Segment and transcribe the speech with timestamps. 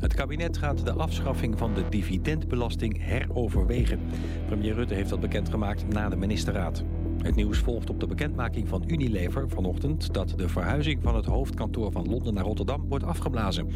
[0.00, 4.00] Het kabinet gaat de afschaffing van de dividendbelasting heroverwegen.
[4.46, 6.84] Premier Rutte heeft dat bekendgemaakt na de ministerraad.
[7.22, 10.14] Het nieuws volgt op de bekendmaking van Unilever vanochtend...
[10.14, 13.68] dat de verhuizing van het hoofdkantoor van Londen naar Rotterdam wordt afgeblazen.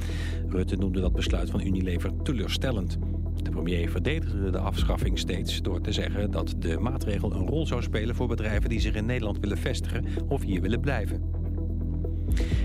[0.49, 2.99] Rutte noemde dat besluit van Unilever teleurstellend.
[3.43, 7.83] De premier verdedigde de afschaffing steeds door te zeggen dat de maatregel een rol zou
[7.83, 11.40] spelen voor bedrijven die zich in Nederland willen vestigen of hier willen blijven.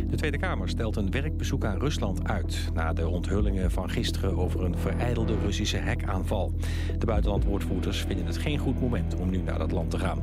[0.09, 2.69] De Tweede Kamer stelt een werkbezoek aan Rusland uit...
[2.73, 6.53] na de onthullingen van gisteren over een vereidelde Russische hackaanval.
[6.97, 10.19] De buitenlandwoordvoerders vinden het geen goed moment om nu naar dat land te gaan.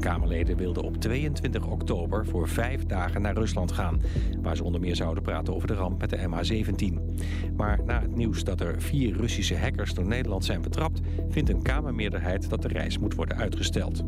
[0.00, 4.00] Kamerleden wilden op 22 oktober voor vijf dagen naar Rusland gaan...
[4.42, 6.98] waar ze onder meer zouden praten over de ramp met de MH17.
[7.56, 11.00] Maar na het nieuws dat er vier Russische hackers door Nederland zijn betrapt...
[11.28, 14.04] vindt een Kamermeerderheid dat de reis moet worden uitgesteld.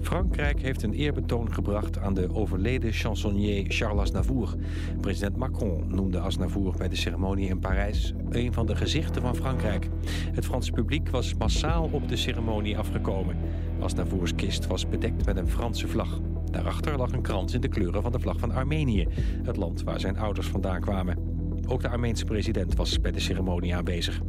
[0.00, 4.54] Frankrijk heeft een eerbetoon gebracht aan de overleden chansonnier Charles Aznavour.
[5.00, 9.88] President Macron noemde Aznavour bij de ceremonie in Parijs een van de gezichten van Frankrijk.
[10.32, 13.36] Het Franse publiek was massaal op de ceremonie afgekomen.
[13.80, 16.20] Aznavours kist was bedekt met een Franse vlag.
[16.50, 19.06] Daarachter lag een krans in de kleuren van de vlag van Armenië,
[19.42, 21.35] het land waar zijn ouders vandaan kwamen.
[21.66, 24.20] Ook de Armeense president was bij de ceremonie aanwezig.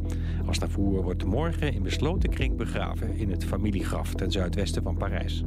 [0.46, 5.44] Aznavour wordt morgen in besloten kring begraven in het familiegraf ten zuidwesten van Parijs.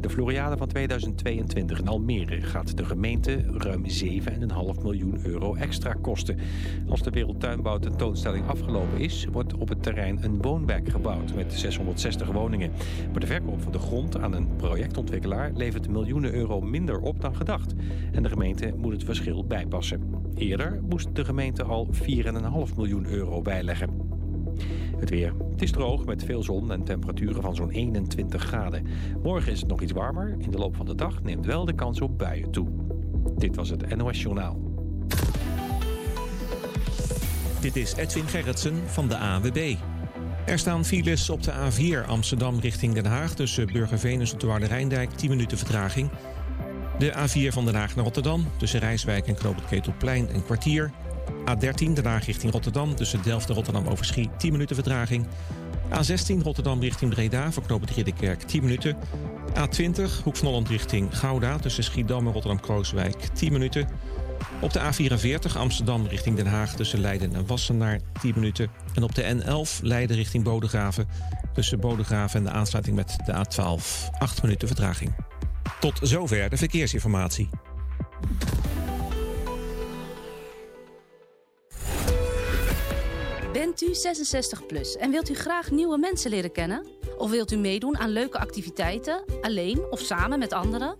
[0.00, 6.38] De Floriade van 2022 in Almere gaat de gemeente ruim 7,5 miljoen euro extra kosten.
[6.88, 12.32] Als de Wereldtuinbouw tentoonstelling afgelopen is, wordt op het terrein een woonwijk gebouwd met 660
[12.32, 12.70] woningen.
[13.10, 17.36] Maar de verkoop van de grond aan een projectontwikkelaar levert miljoenen euro minder op dan
[17.36, 17.74] gedacht.
[18.12, 20.00] En de gemeente moet het verschil bijpassen.
[20.34, 24.15] Eerder moest de gemeente al 4,5 miljoen euro bijleggen.
[24.98, 25.32] Het weer.
[25.50, 28.86] Het is droog met veel zon en temperaturen van zo'n 21 graden.
[29.22, 30.36] Morgen is het nog iets warmer.
[30.38, 32.68] In de loop van de dag neemt wel de kans op buien toe.
[33.36, 34.66] Dit was het NOS Journaal.
[37.60, 39.74] Dit is Edwin Gerritsen van de AWB.
[40.46, 43.34] Er staan files op de A4 Amsterdam richting Den Haag...
[43.34, 46.10] tussen Burgerveen en de Rijndijk, 10 minuten vertraging.
[46.98, 50.90] De A4 van Den Haag naar Rotterdam tussen Rijswijk en Knoop Ketelplein een kwartier...
[51.50, 55.26] A13 daarna richting Rotterdam tussen Delft en Rotterdam Overschie 10 minuten vertraging.
[55.90, 58.96] A16 Rotterdam richting Breda voor knooppunt Ridderkerk 10 minuten.
[59.48, 63.88] A20 Hoek van Holland richting Gouda tussen Schiedam en Rotterdam-Krooswijk 10 minuten.
[64.60, 68.70] Op de A44 Amsterdam richting Den Haag tussen Leiden en Wassenaar 10 minuten.
[68.94, 71.08] En op de N11 Leiden richting Bodegraven
[71.52, 75.14] tussen Bodegraven en de aansluiting met de A12 8 minuten vertraging.
[75.80, 77.48] Tot zover de verkeersinformatie.
[83.76, 86.86] Bent u 66 plus en wilt u graag nieuwe mensen leren kennen?
[87.18, 90.96] Of wilt u meedoen aan leuke activiteiten, alleen of samen met anderen?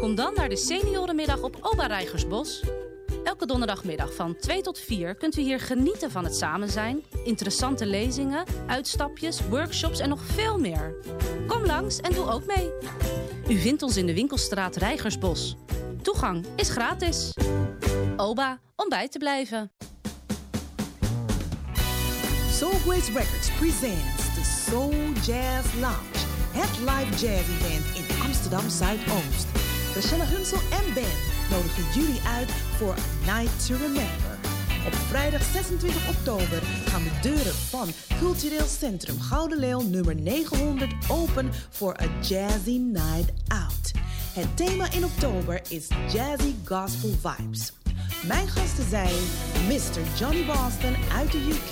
[0.00, 2.64] Kom dan naar de seniorenmiddag op Oba Rijgersbos.
[3.24, 7.86] Elke donderdagmiddag van 2 tot 4 kunt u hier genieten van het samen zijn, interessante
[7.86, 10.94] lezingen, uitstapjes, workshops en nog veel meer.
[11.46, 12.70] Kom langs en doe ook mee.
[13.48, 15.56] U vindt ons in de winkelstraat Rijgersbos.
[16.02, 17.32] Toegang is gratis.
[18.16, 19.70] Oba, om bij te blijven.
[22.60, 24.92] Soul Grace Records presents the Soul
[25.24, 26.18] Jazz Lounge.
[26.52, 29.46] Het live jazz event in Amsterdam Zuidoost.
[29.94, 31.20] Rachelle Hunsel en band
[31.50, 34.38] nodigen jullie uit voor A Night to Remember.
[34.86, 37.88] Op vrijdag 26 oktober gaan de deuren van
[38.18, 43.90] Cultureel Centrum Gouden Leeuw nummer 900 open voor A Jazzy Night Out.
[44.32, 47.72] Het thema in oktober is Jazzy Gospel Vibes.
[48.26, 49.14] Mijn gasten zijn
[49.68, 50.18] Mr.
[50.18, 51.70] Johnny Boston uit de UK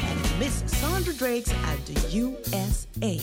[0.00, 3.22] en Miss Sandra Drakes uit de USA.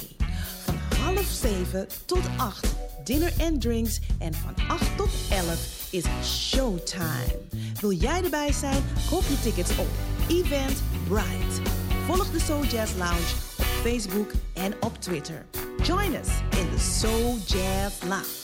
[0.65, 7.39] Van half zeven tot acht dinner en drinks en van 8 tot 11 is showtime.
[7.79, 8.83] Wil jij erbij zijn?
[9.09, 9.87] Koop je tickets op
[10.29, 11.69] Eventbrite.
[12.05, 15.45] Volg de Soul Jazz Lounge op Facebook en op Twitter.
[15.83, 18.42] Join us in the Soul Jazz Lounge.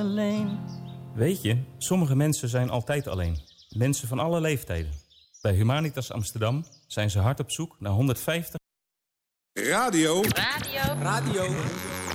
[0.00, 0.58] Alleen.
[1.14, 3.38] Weet je, sommige mensen zijn altijd alleen.
[3.68, 4.92] Mensen van alle leeftijden.
[5.40, 8.58] Bij Humanitas Amsterdam zijn ze hard op zoek naar 150...
[9.52, 10.22] Radio.
[10.22, 11.02] Radio.
[11.02, 11.42] Radio.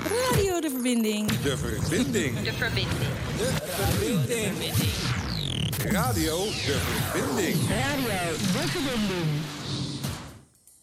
[0.03, 1.27] Radio de verbinding.
[1.31, 2.39] De verbinding.
[2.39, 2.89] De verbinding.
[3.37, 4.63] De verbinding.
[5.91, 6.77] Radio de
[7.11, 7.69] verbinding.
[7.69, 9.41] Radio de verbinding.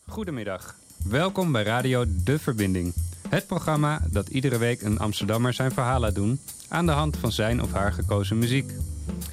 [0.07, 0.75] Goedemiddag.
[1.05, 2.95] Welkom bij Radio De Verbinding.
[3.29, 6.41] Het programma dat iedere week een Amsterdammer zijn verhaal laat doen...
[6.73, 8.73] aan de hand van zijn of haar gekozen muziek.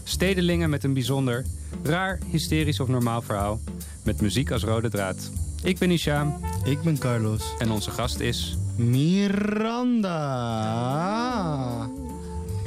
[0.04, 1.46] Stedelingen met een bijzonder,
[1.84, 3.60] raar, hysterisch of normaal verhaal...
[4.04, 5.32] met muziek als rode draad.
[5.64, 6.40] Ik ben Isham.
[6.64, 7.44] Ik ben Carlos.
[7.58, 8.58] En onze gast is...
[8.76, 10.10] Miranda.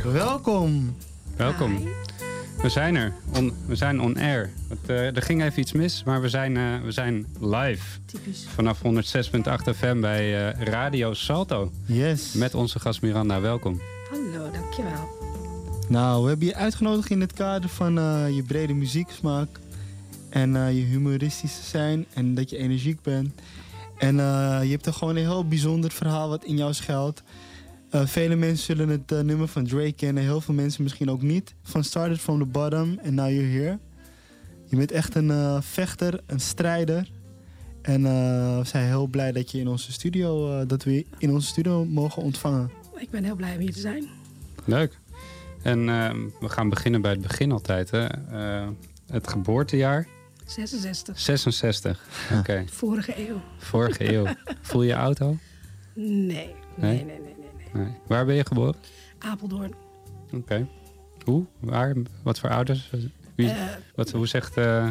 [0.04, 0.96] Welkom.
[1.36, 1.88] Welkom.
[2.62, 3.12] We zijn er.
[3.34, 4.50] On, we zijn on air.
[4.68, 7.98] Het, uh, er ging even iets mis, maar we zijn, uh, we zijn live.
[8.04, 8.46] Typisch.
[8.54, 8.82] Vanaf 106.8
[9.76, 11.70] FM bij uh, Radio Salto.
[11.86, 12.32] Yes.
[12.32, 13.40] Met onze gast Miranda.
[13.40, 13.80] Welkom.
[14.12, 15.08] Hallo, dankjewel.
[15.88, 17.94] Nou, we hebben je uitgenodigd in het kader van
[18.34, 19.60] je brede muzieksmaak.
[20.28, 22.06] En je humoristisch te zijn.
[22.14, 23.40] En dat je energiek bent.
[23.98, 27.22] En je hebt er gewoon een heel bijzonder verhaal wat in jou schuilt.
[27.94, 31.22] Uh, vele mensen zullen het uh, nummer van Drake kennen, heel veel mensen misschien ook
[31.22, 31.54] niet.
[31.62, 33.78] Van Started from the Bottom and Now You're Here.
[34.64, 37.10] Je bent echt een uh, vechter, een strijder.
[37.82, 38.02] En
[38.58, 42.22] we zijn heel blij dat je in onze studio, dat we in onze studio mogen
[42.22, 42.81] ontvangen.
[43.02, 44.08] Ik ben heel blij om hier te zijn.
[44.64, 44.98] Leuk.
[45.62, 45.86] En
[46.40, 47.90] we gaan beginnen bij het begin altijd.
[47.90, 48.06] Hè?
[49.06, 50.06] het geboortejaar.
[50.46, 51.20] 66.
[51.20, 52.00] 66,
[52.30, 52.38] oké.
[52.38, 52.68] Okay.
[52.68, 53.40] Vorige eeuw.
[53.58, 54.26] Vorige eeuw.
[54.60, 55.36] Voel je je auto?
[55.94, 57.20] Nee, nee, nee, nee.
[57.72, 57.84] nee.
[57.84, 57.94] Nee.
[58.06, 58.74] Waar ben je geboren?
[59.18, 59.74] Apeldoorn.
[60.26, 60.36] Oké.
[60.36, 60.66] Okay.
[61.24, 61.46] Hoe?
[61.60, 61.94] Waar?
[62.22, 62.90] Wat voor ouders?
[63.34, 63.62] Wie, uh,
[63.94, 64.88] wat, hoe zegt, uh,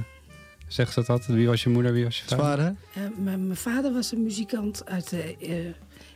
[0.67, 1.37] zegt ze dat altijd?
[1.37, 2.45] Wie was je moeder, wie was je vader?
[2.45, 3.05] Zwaar, hè?
[3.05, 5.73] Uh, mijn vader was een muzikant uit de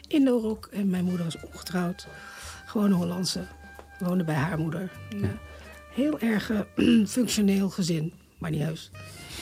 [0.08, 0.70] Indo-rock.
[0.72, 2.08] En mijn moeder was ongetrouwd.
[2.66, 3.46] Gewoon een Hollandse.
[4.00, 4.92] Woonde bij haar moeder.
[5.10, 5.38] Ja.
[5.94, 6.52] Heel erg
[7.08, 8.14] functioneel gezin.
[8.38, 8.92] Maar niet heus.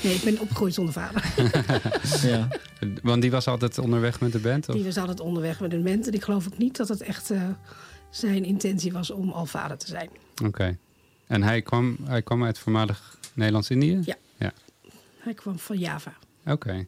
[0.03, 1.33] Nee, ik ben opgegroeid zonder vader.
[2.31, 2.47] ja.
[3.01, 4.69] Want die was altijd onderweg met de band?
[4.69, 4.75] Of?
[4.75, 6.07] Die was altijd onderweg met de band.
[6.07, 7.49] En ik geloof ook niet dat het echt uh,
[8.09, 10.09] zijn intentie was om al vader te zijn.
[10.33, 10.45] Oké.
[10.45, 10.77] Okay.
[11.27, 13.99] En hij kwam, hij kwam uit voormalig Nederlands-Indië?
[14.05, 14.15] Ja.
[14.37, 14.53] ja.
[15.17, 16.13] Hij kwam van Java.
[16.41, 16.51] Oké.
[16.51, 16.87] Okay.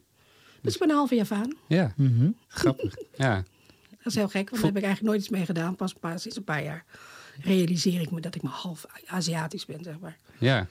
[0.60, 1.56] Dus ik ben een halve Javaan.
[1.66, 2.36] Ja, mm -hmm.
[2.48, 2.96] grappig.
[3.16, 3.44] ja.
[4.06, 5.76] Dat is heel gek, want daar heb ik eigenlijk nooit iets mee gedaan.
[5.76, 6.84] Pas, pas sinds een paar jaar
[7.40, 10.18] realiseer ik me dat ik maar half Aziatisch ben, zeg maar.
[10.38, 10.66] Ja,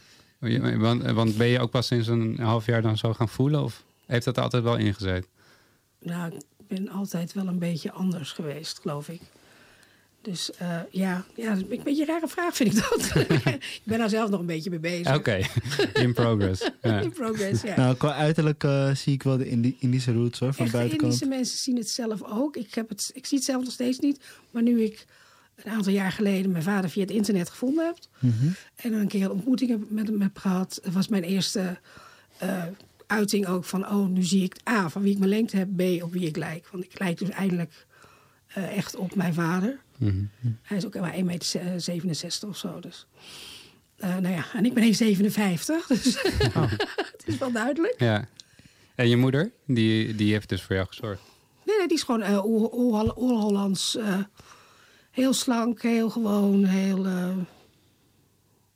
[0.77, 3.63] want, want ben je ook pas sinds een half jaar dan zo gaan voelen?
[3.63, 5.27] Of heeft dat altijd wel ingezet?
[5.99, 9.21] Nou, ik ben altijd wel een beetje anders geweest, geloof ik.
[10.25, 13.15] Dus uh, ja, ja, een beetje een rare vraag vind ik dat.
[13.53, 15.07] ik ben daar zelf nog een beetje mee bezig.
[15.07, 15.49] Oké, okay.
[16.03, 16.69] in progress.
[16.81, 16.99] Ja.
[17.05, 17.75] In progress, ja.
[17.75, 20.77] Nou, qua uiterlijk uh, zie ik wel de Indi Indische roots hoor, van Echt, de
[20.77, 21.13] buitenkant.
[21.13, 22.57] Indische mensen zien het zelf ook.
[22.57, 24.19] Ik, heb het, ik zie het zelf nog steeds niet.
[24.51, 25.05] Maar nu ik
[25.55, 27.97] een aantal jaar geleden mijn vader via het internet gevonden heb.
[28.19, 28.55] Mm -hmm.
[28.75, 30.79] En een keer een ontmoeting heb met hem heb gehad.
[30.83, 31.77] Dat was mijn eerste
[32.43, 32.63] uh,
[33.07, 33.87] uiting ook van...
[33.87, 35.69] oh, nu zie ik A, van wie ik me lengte heb.
[35.75, 36.67] B, op wie ik lijk.
[36.71, 37.85] Want ik lijk dus eindelijk
[38.57, 39.83] uh, echt op mijn vader.
[39.97, 40.57] Mm -hmm.
[40.61, 42.79] Hij is ook maar 1,67 meter of zo.
[42.79, 43.05] Dus.
[43.97, 44.89] Uh, nou ja, en ik ben 1,57.
[45.87, 46.21] Dus
[46.55, 46.71] oh.
[46.95, 47.95] het is wel duidelijk.
[47.97, 48.27] Ja.
[48.95, 51.21] En je moeder, die, die heeft dus voor jou gezorgd?
[51.63, 53.97] Nee, nee die is gewoon uh, Oer-Hollands...
[55.15, 57.05] Heel slank, heel gewoon, heel...
[57.05, 57.37] Uh,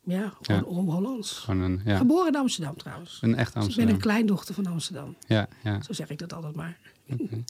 [0.04, 0.92] ja, gewoon ja.
[0.92, 1.46] Hollands.
[1.86, 1.98] Ja.
[1.98, 3.20] Geboren in Amsterdam trouwens.
[3.22, 3.66] Een echt Amsterdam.
[3.66, 5.16] Dus ik ben een kleindochter van Amsterdam.
[5.28, 5.82] Ja, ja.
[5.82, 6.78] Zo zeg ik dat altijd maar.
[7.10, 7.44] Okay.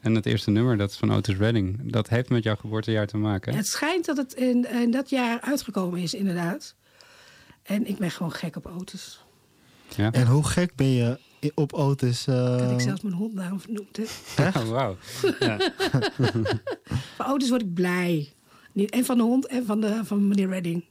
[0.00, 1.92] En het eerste nummer, dat is van Otis Redding.
[1.92, 3.54] Dat heeft met jouw geboortejaar te maken.
[3.54, 6.74] Het schijnt dat het in, in dat jaar uitgekomen is, inderdaad.
[7.62, 9.24] En ik ben gewoon gek op Otis.
[9.96, 10.12] Ja.
[10.12, 11.18] En hoe gek ben je
[11.54, 12.26] op Otis?
[12.26, 12.58] Uh...
[12.58, 14.08] Dat ik zelfs mijn hond daarom vernoemd heb.
[14.56, 14.96] Oh, wauw.
[15.38, 15.58] Ja.
[17.16, 18.32] van Otis word ik blij.
[18.74, 20.84] En van de hond en van, de, van meneer Redding.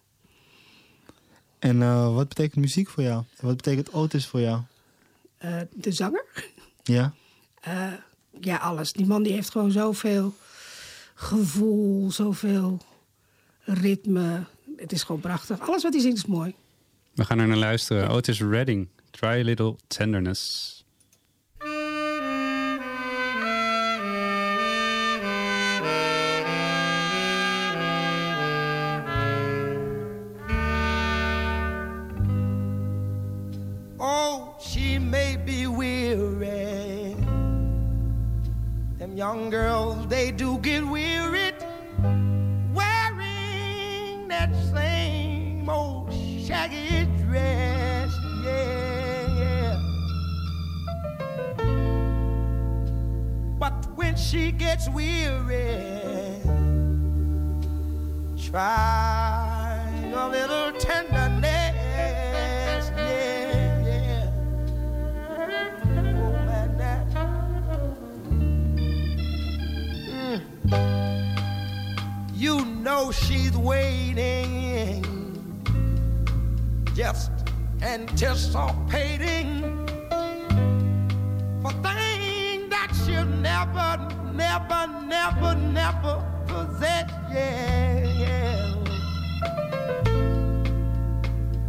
[1.59, 3.23] En uh, wat betekent muziek voor jou?
[3.39, 4.61] Wat betekent Otis voor jou?
[5.45, 6.25] Uh, de zanger?
[6.83, 7.13] Ja.
[8.41, 8.93] Ja, alles.
[8.93, 10.33] Die man die heeft gewoon zoveel
[11.13, 12.81] gevoel, zoveel
[13.63, 14.43] ritme.
[14.77, 15.59] Het is gewoon prachtig.
[15.59, 16.55] Alles wat hij zingt is mooi.
[17.13, 18.09] We gaan er naar luisteren.
[18.09, 20.75] Otis Redding, Try a Little Tenderness.
[39.27, 41.51] Young girls, they do get weary
[42.73, 46.13] wearing that same old
[46.45, 48.09] shaggy dress.
[48.45, 49.75] Yeah, yeah.
[53.59, 55.97] But when she gets weary,
[58.49, 59.83] Try
[60.15, 61.26] a little tenderness.
[72.97, 75.03] Know she's waiting,
[76.95, 77.31] just
[77.83, 79.61] anticipating
[81.61, 83.89] for things that she'll never,
[84.33, 86.15] never, never, never
[86.47, 87.07] possess.
[87.31, 88.73] Yeah, yeah.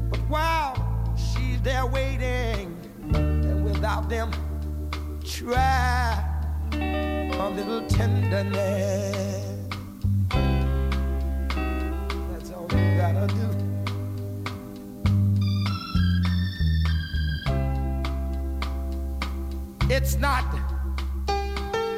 [0.09, 0.75] But while
[1.15, 2.75] she's there waiting,
[3.13, 4.31] and without them,
[5.23, 6.25] try
[6.73, 9.48] a little tenderness.
[13.27, 13.49] Do.
[19.91, 20.45] It's not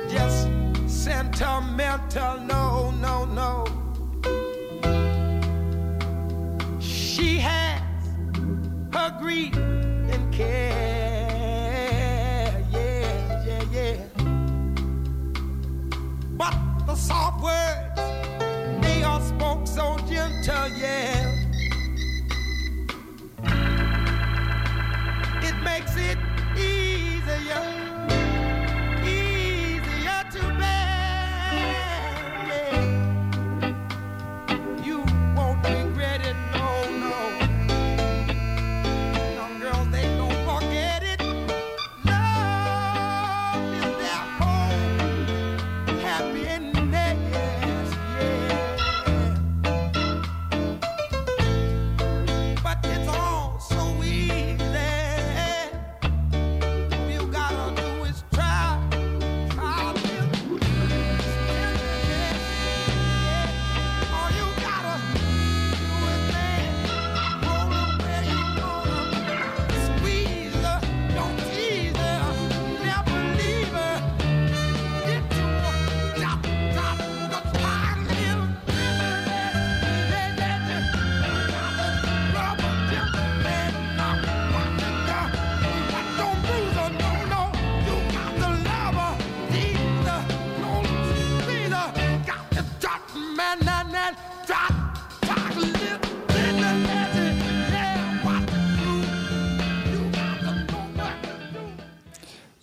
[0.09, 0.49] just
[0.87, 3.67] sentimental, no, no, no.
[6.81, 7.83] She has
[8.93, 9.55] her grief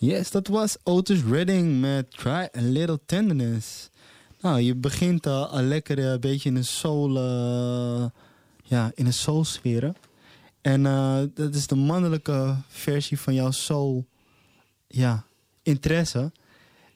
[0.07, 3.89] Yes, dat was Otis Redding met Try a Little Tenderness.
[4.41, 8.05] Nou, je begint al, lekker een beetje in een soul, eh,
[8.63, 9.95] ja, in een soul sferen.
[10.61, 14.05] En eh, dat is de mannelijke versie van jouw soul,
[14.87, 15.25] ja,
[15.63, 16.31] interesse.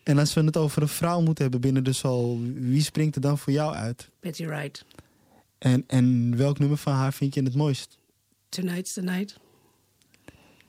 [0.04, 3.22] En als we het over een vrouw moeten hebben binnen de soul, wie springt er
[3.22, 4.10] dan voor jou uit?
[4.20, 4.86] Betty Wright.
[5.58, 7.98] En, en welk nummer van haar vind je het mooist?
[8.50, 9.40] Tonight's the night.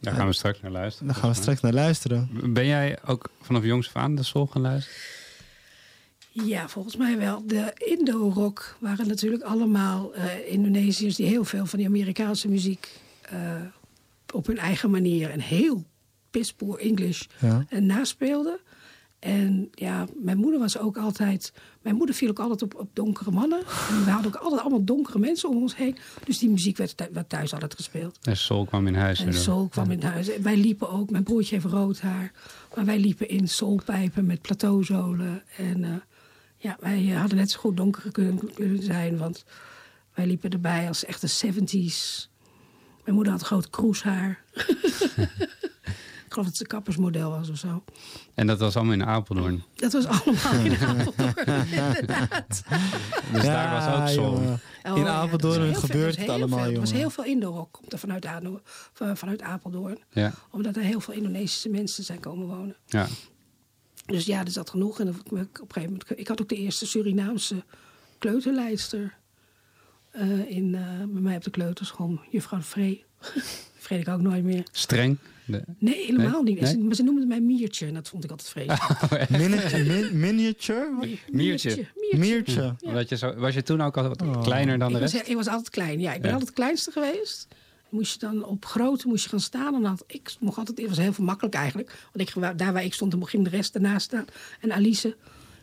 [0.03, 1.07] Daar gaan we straks naar luisteren.
[1.09, 2.29] Daar gaan we straks naar luisteren.
[2.53, 4.99] Ben jij ook vanaf jongs af aan de soul gaan luisteren?
[6.31, 7.47] Ja, volgens mij wel.
[7.47, 13.39] De Indo-rock waren natuurlijk allemaal eh, Indonesiërs die heel veel van die Amerikaanse muziek eh,
[14.35, 15.85] op hun eigen manier en heel
[16.31, 17.65] pispoor English Ja.
[17.69, 18.59] en naspeelden.
[19.23, 21.53] En ja, mijn moeder was ook altijd.
[21.83, 23.59] Mijn moeder viel ook altijd op, op donkere mannen.
[23.59, 25.97] En we hadden ook altijd allemaal donkere mensen om ons heen.
[26.25, 28.19] Dus die muziek werd, thu- werd thuis altijd gespeeld.
[28.23, 29.19] En soul kwam in huis.
[29.21, 29.35] En weer.
[29.35, 30.37] soul kwam in huis.
[30.39, 32.33] Wij liepen ook, mijn broertje heeft rood haar.
[32.75, 35.43] Maar wij liepen in soulpijpen met plateauzolen.
[35.57, 35.91] En eh,
[36.57, 39.19] ja, wij eh, hadden net zo goed donker kunnen, kunnen zijn.
[39.19, 39.45] Want
[40.15, 42.29] wij liepen erbij als echte 70s.
[43.05, 44.43] Mijn moeder had groot kroeshaar.
[46.33, 47.85] Ik geloof dat ze een kappersmodel was of zo.
[48.35, 49.63] En dat was allemaal in Apeldoorn.
[49.75, 52.63] Dat was allemaal in Apeldoorn, inderdaad.
[53.33, 54.61] Dus daar was ook jongen.
[54.83, 57.11] Oh, In ja, Apeldoorn veel- gebeurt er het was heel allemaal, veel- Er was heel
[57.11, 58.27] veel Indo-rock komt er vanuit,
[58.93, 59.99] vanuit Apeldoorn.
[60.11, 60.33] Ja.
[60.51, 62.77] Omdat er heel veel Indonesische mensen zijn komen wonen.
[62.87, 63.07] Ja.
[64.07, 65.01] Dus ja, er zat genoeg.
[65.01, 67.65] En op een gegeven moment, ik had ook de eerste Surinaamse
[68.19, 69.15] kleuterleidster
[70.11, 73.05] eh, in, eh, bij mij op de kleuterschool, juffrouw Vree.
[73.83, 74.63] Vergeet ik ook nooit meer.
[74.73, 75.19] Streng.
[75.79, 76.55] Nee, helemaal Nee?
[76.55, 76.69] niet.
[76.69, 79.31] Ze- Maar ze noemden mij Miertje en dat vond ik altijd vreselijk.
[79.41, 79.85] Miniature?
[79.85, 81.19] min- miniature?
[81.31, 81.87] Miertje.
[82.11, 82.75] Miertje.
[82.81, 85.29] Omdat je zo, was je toen ook al wat kleiner dan de ik, was, rest?
[85.29, 86.01] ik was altijd klein.
[86.01, 86.35] Ja, ik ben Ja.
[86.37, 87.47] altijd het kleinste geweest.
[87.89, 89.75] Moest je dan op grote moest je gaan staan.
[89.75, 92.07] En dan had ik mocht altijd, het was heel veel makkelijk eigenlijk.
[92.13, 94.25] Want ik, daar waar ik stond, dan ging de rest ernaast staan.
[94.61, 95.17] En Alice,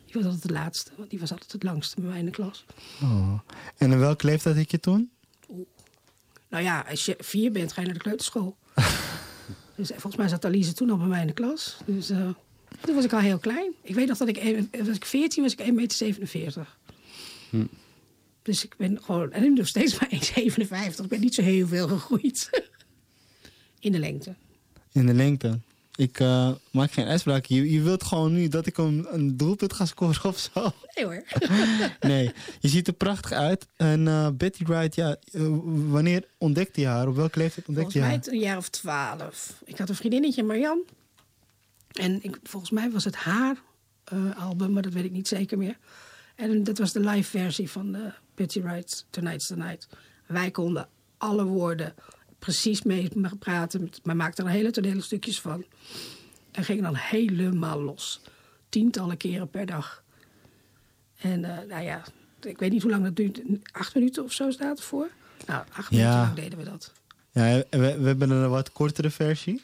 [0.04, 0.90] die was altijd de laatste.
[0.96, 2.64] Want die was altijd het langste bij mij in de klas.
[3.02, 3.38] Oh.
[3.76, 5.10] En in welke leeftijd had je toen?
[6.50, 8.56] Nou ja, als je vier bent, ga je naar de kleuterschool.
[9.76, 11.76] dus eh, volgens mij zat Alize toen al bij mij in de klas.
[11.86, 12.28] Dus eh,
[12.80, 13.72] toen was ik al heel klein.
[13.82, 15.96] Ik weet nog dat ik, eh, was ik 14 was ik 1,47 meter.
[15.96, 16.78] 47.
[17.50, 17.64] Hm.
[18.42, 21.04] Dus ik ben gewoon, en ik ben nog steeds maar 1,57.
[21.04, 22.50] Ik ben niet zo heel veel gegroeid.
[23.78, 24.34] in de lengte.
[24.92, 25.60] In de lengte.
[26.00, 27.44] Ik eh, maak geen uitspraak.
[27.44, 30.72] Je, je wilt gewoon nu dat ik een, een doelpunt ga scoren of zo.
[30.94, 31.22] Nee hoor.
[32.10, 33.66] nee, je ziet er prachtig uit.
[33.76, 37.08] En eh, Betty Wright, ja, eh, wanneer ontdekte je haar?
[37.08, 38.10] Op welke leeftijd ontdekte je haar?
[38.10, 39.62] Volgens mij een jaar of twaalf.
[39.64, 40.82] Ik had een vriendinnetje, Marian.
[41.92, 43.62] En ik, volgens mij was het haar
[44.36, 45.76] album, maar dat weet ik niet zeker meer.
[46.36, 47.96] En dat was de live versie van
[48.34, 49.88] Betty Wright's Tonight's the Night.
[50.26, 50.88] Wij konden
[51.18, 51.94] alle woorden
[52.40, 53.90] precies mee praten.
[54.02, 55.64] Maar maakte er hele tonele stukjes van.
[56.52, 58.20] En ging dan helemaal los.
[58.68, 60.02] Tientallen keren per dag.
[61.20, 62.02] En eh, nou ja,
[62.40, 63.40] ik weet niet hoe lang dat duurt.
[63.72, 65.08] Acht minuten of zo staat ervoor.
[65.46, 66.92] Nou, acht minuten lang deden we dat.
[67.32, 69.62] Ja, we, we hebben een wat kortere versie.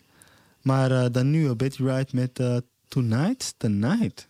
[0.62, 2.56] Maar eh, dan nu, Betty ride met eh,
[2.88, 4.28] Tonight, Tonight.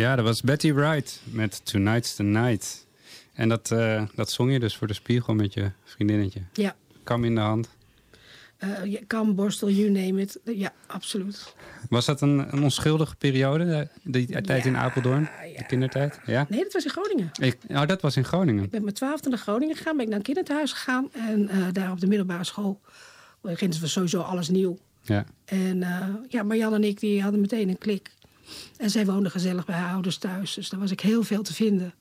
[0.00, 2.86] Ja, dat was Betty Wright met Tonight's the Night.
[3.32, 6.40] En dat, eh, dat zong je dus voor de spiegel met je vriendinnetje.
[6.52, 6.76] Ja.
[7.04, 7.68] Kam in de hand.
[8.64, 10.38] Uh, kam, borstel, you name it.
[10.44, 11.54] Ja, absoluut.
[11.88, 15.28] Was dat een, een onschuldige periode, eh, die tijd in Apeldoorn?
[15.56, 16.20] De kindertijd?
[16.26, 16.46] Ja?
[16.48, 17.30] Nee, dat was in Groningen.
[17.40, 18.64] Ik, oh, dat was in Groningen.
[18.64, 21.08] Ik ben met twaalfde naar Groningen gegaan, ben ik naar een kinderthuis gegaan.
[21.12, 22.80] En daar op de middelbare school
[23.40, 24.78] begint het sowieso alles nieuw.
[25.02, 25.24] Ja.
[25.44, 28.10] En uh, ja, Marjan en ik die hadden meteen een klik.
[28.76, 30.54] En zij woonde gezellig bij haar ouders thuis.
[30.54, 31.94] Dus daar was ik heel veel te vinden.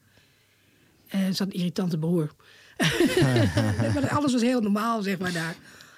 [1.07, 2.31] En ze had een irritante broer.
[3.93, 5.55] maar alles was heel normaal, zeg maar, daar.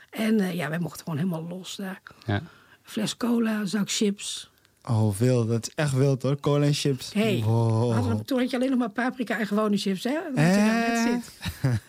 [0.09, 2.01] En eh, ja, wij mochten gewoon helemaal los daar.
[2.25, 2.41] Ja.
[2.83, 4.49] Fles cola, zak chips.
[4.89, 5.47] Oh, wild.
[5.47, 6.39] Dat is echt wild hoor.
[6.39, 7.13] Cola en chips.
[7.13, 7.93] Hey, Wow.
[7.93, 10.13] hadden we- toen had je alleen nog maar paprika en gewone chips, hè?
[10.13, 11.03] Dat Eh?
[11.03, 11.31] zit.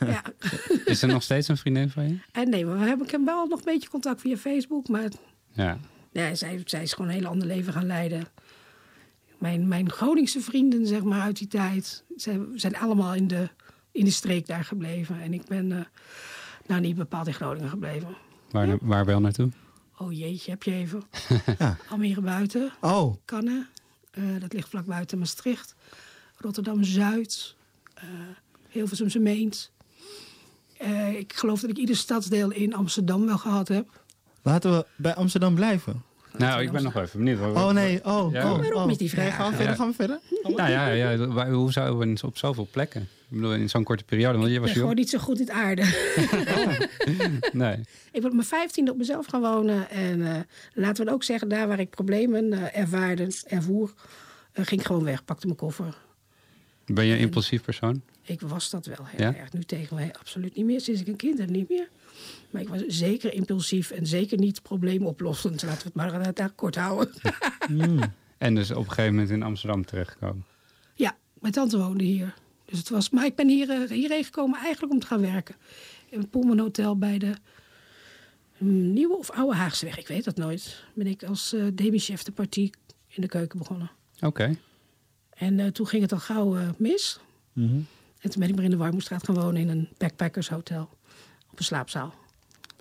[0.08, 0.22] Ja.
[0.92, 2.18] Is er nog steeds een vriendin van je?
[2.32, 4.88] En nee, maar we hebben ik heb wel nog een beetje contact via Facebook.
[4.88, 5.08] Maar
[5.52, 5.78] Ja.
[6.12, 8.24] nee, zij, zij is gewoon een heel ander leven gaan leiden.
[9.42, 12.04] Mijn, mijn Groningse vrienden, zeg maar, uit die tijd...
[12.16, 13.48] Ze zijn allemaal in de,
[13.92, 15.20] in de streek daar gebleven.
[15.20, 15.84] En ik ben eh,
[16.66, 18.16] nou niet bepaald in Groningen gebleven.
[18.50, 19.50] Waar, waar wel naartoe?
[19.98, 21.02] Oh jeetje, heb je even.
[21.90, 22.72] Almere buiten.
[22.80, 23.14] Oh.
[23.24, 23.68] Kannen.
[24.10, 25.74] Eh, dat ligt vlak buiten Maastricht.
[26.36, 27.54] Rotterdam-Zuid.
[27.94, 28.04] eh
[28.68, 29.70] Hilversumse Meent.
[30.78, 34.02] Eh, ik geloof dat ik ieder stadsdeel in Amsterdam wel gehad heb.
[34.42, 36.02] Laten we bij Amsterdam blijven.
[36.42, 37.40] Nou, ik ben nog even benieuwd.
[37.40, 38.52] Oh nee, oh, Ja.
[38.52, 38.96] oh, Waarom oh.
[38.98, 39.24] die vraag?
[39.24, 39.78] Nee, gaan we verder, Ja.
[39.78, 40.18] gaan we verder?
[40.42, 41.16] Nou ja, ja,
[41.50, 43.00] hoe zouden we op zoveel plekken?
[43.00, 44.38] Ik bedoel, in zo'n korte periode.
[44.38, 45.82] Want je Ik was ben gewoon niet zo goed in het aarde.
[47.52, 47.74] Nee.
[48.12, 49.90] ik ben op mijn vijftiende op mezelf gaan wonen.
[49.90, 50.40] En eh,
[50.74, 53.92] laten we ook zeggen, daar waar ik problemen eh, ervaarde, ervoer...
[54.52, 55.94] eh, ging ik gewoon weg, pakte mijn koffer.
[56.86, 58.02] Ben je een impulsief persoon?
[58.22, 59.34] Ik was dat wel heel Ja?
[59.36, 59.52] erg.
[59.52, 60.80] Nu tegen mij absoluut niet meer.
[60.80, 61.88] Sinds ik een kind heb, niet meer.
[62.50, 65.62] Maar ik was zeker impulsief en zeker niet probleemoplossend.
[65.62, 67.14] Laten we het maar daar kort houden.
[68.38, 70.44] En dus op een gegeven moment in Amsterdam terechtgekomen.
[70.94, 72.34] ja, mijn tante woonde hier.
[72.64, 75.54] Dus het was, maar ik ben hier, eh, hierheen gekomen eigenlijk om te gaan werken.
[76.08, 77.32] In een Pullman Hotel bij de
[78.58, 79.98] mm, Nieuwe of Oude Haagseweg.
[79.98, 80.84] Ik weet dat nooit.
[80.94, 82.70] Ben ik als eh demi-chef de partie
[83.08, 83.90] in de keuken begonnen.
[84.20, 84.56] Oké.
[85.34, 87.18] En eh, toen ging het al gauw eh, mis.
[88.20, 90.88] En toen ben ik maar in de Warmoestraat gaan wonen in een backpackershotel.
[91.50, 92.14] Op een slaapzaal.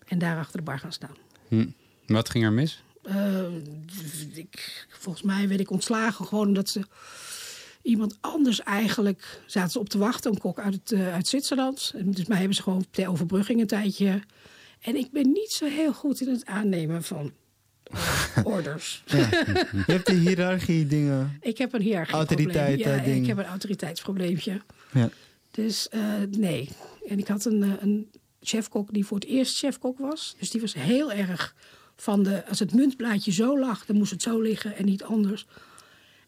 [0.08, 1.16] En daar achter de bar gaan staan.
[1.48, 1.68] Hm.
[2.08, 2.84] Wat ging er mis?
[3.04, 3.56] Eh,
[4.34, 6.82] ik, volgens mij werd ik ontslagen gewoon omdat ze
[7.82, 10.32] iemand anders eigenlijk zaten ze op te wachten.
[10.32, 11.92] Een kok uit, het, uit Zwitserland.
[11.96, 14.22] En dus mij hebben ze gewoon ter overbrugging een tijdje.
[14.82, 17.34] En ik ben niet zo heel goed in het aannemen van
[18.44, 19.04] orders.
[19.06, 19.18] Ja.
[19.86, 21.38] Je hebt de hiërarchie dingen.
[21.42, 23.22] Ik heb een hiërarchie Autoriteit, Ja, eh, ding.
[23.22, 24.62] ik heb een autoriteitsprobleempje.
[24.92, 25.10] Ja.
[25.52, 26.02] Dus eh,
[26.38, 26.70] nee.
[27.08, 28.10] En ik had een, eh, een
[28.42, 30.36] chefkok die voor het eerst chefkok was.
[30.40, 31.56] Dus die was heel erg
[31.96, 32.48] van de...
[32.48, 35.46] Als het muntblaadje zo lag, dan moest het zo liggen en niet anders.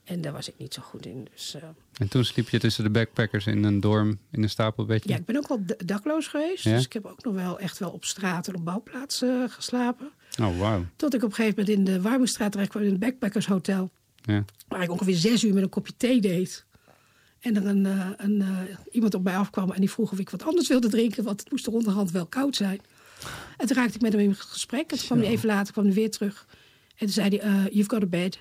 [0.03, 1.27] En daar was ik niet zo goed in.
[1.31, 1.63] Dus eh,
[1.93, 5.09] En toen sliep je tussen de backpackers in een dorm in een stapelbedje.
[5.09, 6.63] ja, ik ben ook wel dakloos geweest.
[6.63, 6.75] Ja?
[6.75, 10.11] Dus ik heb ook nog wel echt wel op straat en op bouwplaatsen eh, geslapen.
[10.41, 10.85] Oh, wauw.
[10.95, 12.83] Tot ik op een gegeven moment in de Warmoestraat terecht kwam...
[12.83, 13.91] in een backpackershotel.
[14.21, 14.45] Ja.
[14.67, 16.65] Waar ik ongeveer zes uur met een kopje thee deed.
[17.39, 18.43] En er een, eh, een,
[18.91, 21.23] iemand op mij afkwam en die vroeg of ik wat anders wilde drinken.
[21.23, 22.81] Want het moest er onderhand wel koud zijn.
[23.57, 24.91] En toen raakte ik met hem in gesprek.
[24.91, 26.45] En toen kwam hij even later kwam hij weer terug.
[26.89, 28.39] En toen zei hij, you've got a bed.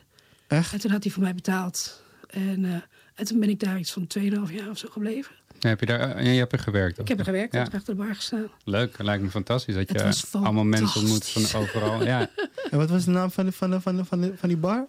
[0.48, 0.72] Echt?
[0.72, 2.02] En toen had hij voor mij betaald.
[2.30, 2.70] En, eh,
[3.14, 5.34] en toen ben ik daar iets van 2,5 jaar of zo gebleven.
[5.58, 6.98] Ja, heb je, daar, en je hebt er gewerkt?
[6.98, 7.58] Ik heb er gewerkt, Ja.
[7.62, 8.50] heb er achter de bar gestaan.
[8.64, 12.04] Leuk, lijkt me fantastisch dat Het je allemaal mensen ontmoet van overal.
[12.04, 12.30] Ja.
[12.70, 14.58] En wat was de naam van, de, van, de, van, de, van, de, van die
[14.58, 14.86] bar?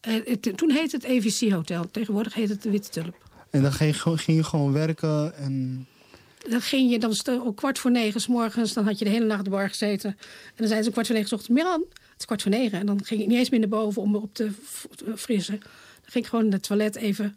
[0.00, 1.90] En het- toen heette het EVC Hotel.
[1.90, 3.16] Tegenwoordig heet het de Witte Tulp.
[3.50, 5.86] En dan ging je, gewoon- ging je gewoon werken en...
[6.48, 8.72] Dan ging je, dan was het om kwart voor negen s morgens.
[8.72, 10.10] Dan had je de hele nacht op de bar gezeten.
[10.10, 10.16] En
[10.56, 11.60] dan zeiden ze kwart voor negen s ochtends.
[11.62, 11.84] Miran,
[12.20, 12.78] het is kwart voor negen.
[12.78, 14.50] En dan ging ik niet eens meer naar boven om me op te
[15.16, 15.58] frissen.
[15.60, 17.32] Dan ging ik gewoon in het toilet even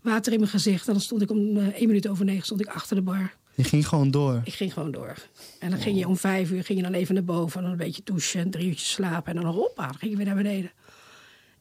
[0.00, 0.86] water in mijn gezicht.
[0.86, 3.34] En dan stond ik om eh, één minuut over negen stond ik achter de bar.
[3.54, 4.40] Je ging gewoon door.
[4.44, 5.14] Ik ging gewoon door.
[5.58, 7.56] En dan ging je om vijf uur ging je dan even naar boven.
[7.56, 9.36] En dan een beetje douchen en drie uurtjes slapen.
[9.36, 10.70] En dan hoppa, dan ging je weer naar beneden.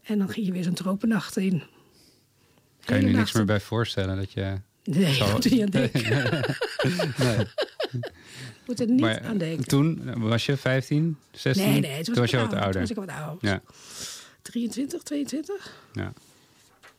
[0.04, 1.64] En dan ging je weer zo'n tropennacht in.
[2.86, 4.56] Kan je nu niks meer bij voorstellen dat je...
[4.84, 6.30] Nee, zo- ik moet er niet aan denken.
[7.18, 7.46] nee.
[8.66, 9.66] Moet er niet Maar aan denken.
[9.68, 11.66] toen was je 15, 16?
[11.70, 12.54] Nee, nee, toen was, was je wat oud.
[12.54, 12.72] ouder.
[12.72, 13.42] Toen was ik wat oud.
[13.42, 13.62] Ja,
[14.42, 15.76] 23, 22.
[15.94, 16.14] ja.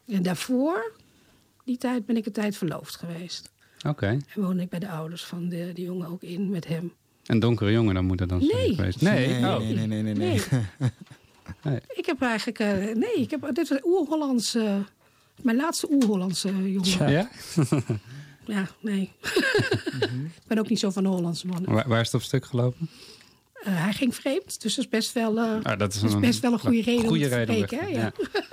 [0.06, 0.92] En daarvoor,
[1.64, 3.50] die tijd, ben ik een tijd verloofd geweest.
[3.86, 4.06] Oké.
[4.06, 6.92] En woonde ik bij de ouders van de, die jongen ook in met hem.
[7.26, 8.74] Een donkere jongen, dan moet dat dan zijn Nee.
[8.74, 9.00] geweest.
[9.00, 9.58] Nee, Nee, oh.
[9.58, 10.14] nee, nee, nee, nee.
[10.14, 10.40] Nee.
[11.62, 11.80] Nee.
[11.94, 14.76] Ik heb eigenlijk, eh, nee, ik heb, dit was oer-Hollands, eh,
[15.42, 17.10] mijn laatste oer-Hollandse jongen.
[17.10, 17.28] Ja?
[18.46, 19.12] Ja, nee.
[20.40, 21.72] ik ben ook niet zo van de Hollandse mannen.
[21.72, 22.90] Waar, waar is het op stuk gelopen?
[23.62, 26.18] Eh, hij ging vreemd, dus dat is best wel, eh, Ah, dat is, dat is
[26.20, 27.98] best wel een goede reden om goede te reden om weg spreken.
[27.98, 28.12] Ja.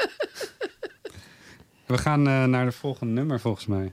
[1.86, 3.92] We gaan eh, naar de volgende nummer volgens mij.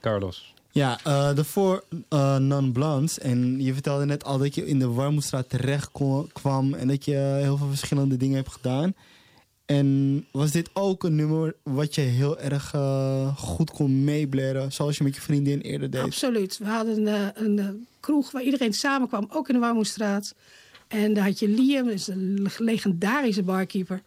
[0.00, 0.54] Carlos.
[0.70, 3.18] Ja, eh, de voor eh, non-blondes.
[3.18, 5.90] En je vertelde net al dat je in de Warmoestraat terecht
[6.32, 8.94] kwam en dat je heel veel verschillende dingen hebt gedaan.
[9.66, 14.96] En was dit ook een nummer wat je heel erg eh, goed kon meeblaren, zoals
[14.96, 16.02] je met je vriendin eerder deed?
[16.02, 16.58] Absoluut.
[16.58, 17.68] We hadden een, een, eh,
[18.00, 20.34] kroeg waar iedereen samenkwam, ook in de Warmoestraat.
[20.88, 24.02] En daar had je Liam, dat is een legendarische barkeeper.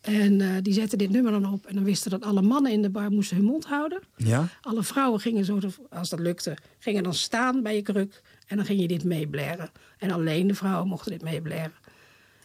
[0.00, 1.66] En eh, die zette dit nummer dan op.
[1.66, 4.00] En dan wisten dat alle mannen in de bar moesten hun mond houden.
[4.16, 4.48] Ja?
[4.60, 5.58] Alle vrouwen gingen zo,
[5.90, 8.22] als dat lukte, gingen dan staan bij je kruk.
[8.46, 9.70] En dan ging je dit meeblaren.
[9.98, 11.72] En alleen de vrouwen mochten dit meeblaren.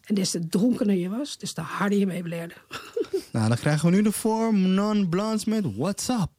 [0.03, 2.53] En des te dronkener je was, des te harder je meeblerde.
[3.31, 6.29] Nou, dan krijgen we nu de voor non-blondes met What's Up.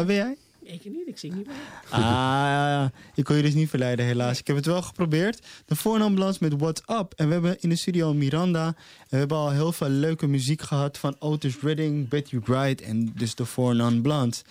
[0.00, 0.36] Waar ben jij?
[0.62, 1.56] Ik niet, ik zing niet meer.
[1.90, 2.84] Ah,
[3.14, 4.38] ik kon je dus niet verleiden helaas.
[4.38, 5.46] Ik heb het wel geprobeerd.
[5.66, 7.12] De voornaambalans met What's Up.
[7.16, 8.66] En we hebben in de studio Miranda.
[8.66, 8.74] En
[9.08, 13.34] we hebben al heel veel leuke muziek gehad van Otis Redding, Betty Wright en dus
[13.34, 14.44] de voornaam Blunt.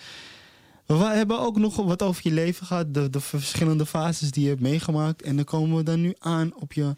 [0.86, 2.94] We hebben ook nog wat over je leven gehad.
[2.94, 5.22] De, de verschillende fases die je hebt meegemaakt.
[5.22, 6.96] En dan komen we dan nu aan op je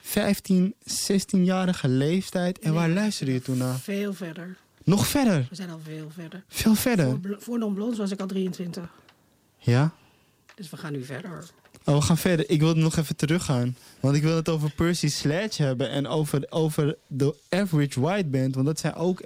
[0.00, 2.58] 15, 16-jarige leeftijd.
[2.58, 3.78] En waar luisterde je toen naar?
[3.78, 4.56] Veel verder.
[4.90, 5.46] Nog verder?
[5.48, 6.44] We zijn al veel verder.
[6.48, 7.18] Veel verder?
[7.22, 8.90] Voor, voor Non Blondes was ik al 23.
[9.58, 9.92] Ja?
[10.54, 11.44] Dus we gaan nu verder.
[11.84, 12.50] Oh, we gaan verder.
[12.50, 13.76] Ik wil nog even teruggaan.
[14.00, 15.90] Want ik wil het over Percy Sledge hebben.
[15.90, 18.54] En over, over de Average White Band.
[18.54, 19.22] Want dat zijn ook...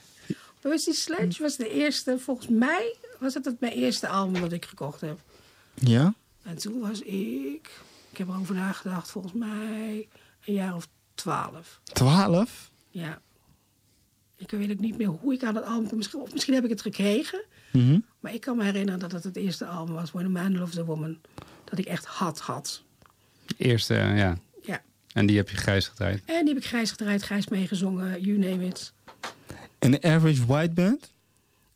[0.60, 4.64] Percy Sledge was de eerste, volgens mij was het het mijn eerste album dat ik
[4.64, 5.18] gekocht heb.
[5.74, 6.14] Ja?
[6.42, 7.70] En toen was ik,
[8.10, 10.08] ik heb erover nagedacht, volgens mij
[10.44, 11.80] een jaar of twaalf.
[11.84, 12.70] Twaalf?
[12.90, 13.20] Ja.
[14.40, 15.96] Ik weet ook niet meer hoe ik aan het album kwam.
[15.96, 17.44] Misschien, of misschien heb ik het gekregen.
[17.72, 17.98] Mhm.
[18.20, 20.78] Maar ik kan me herinneren dat het het eerste album was, When a Man Loves
[20.78, 21.18] a Woman.
[21.64, 22.82] Dat ik echt had, had.
[23.56, 24.38] Eerste, eh, ja.
[24.62, 24.82] Ja.
[25.12, 26.22] En die heb je grijs gedraaid.
[26.24, 28.92] En die heb ik grijs gedraaid, grijs meegezongen, you name it.
[29.78, 31.12] En de Average White Band?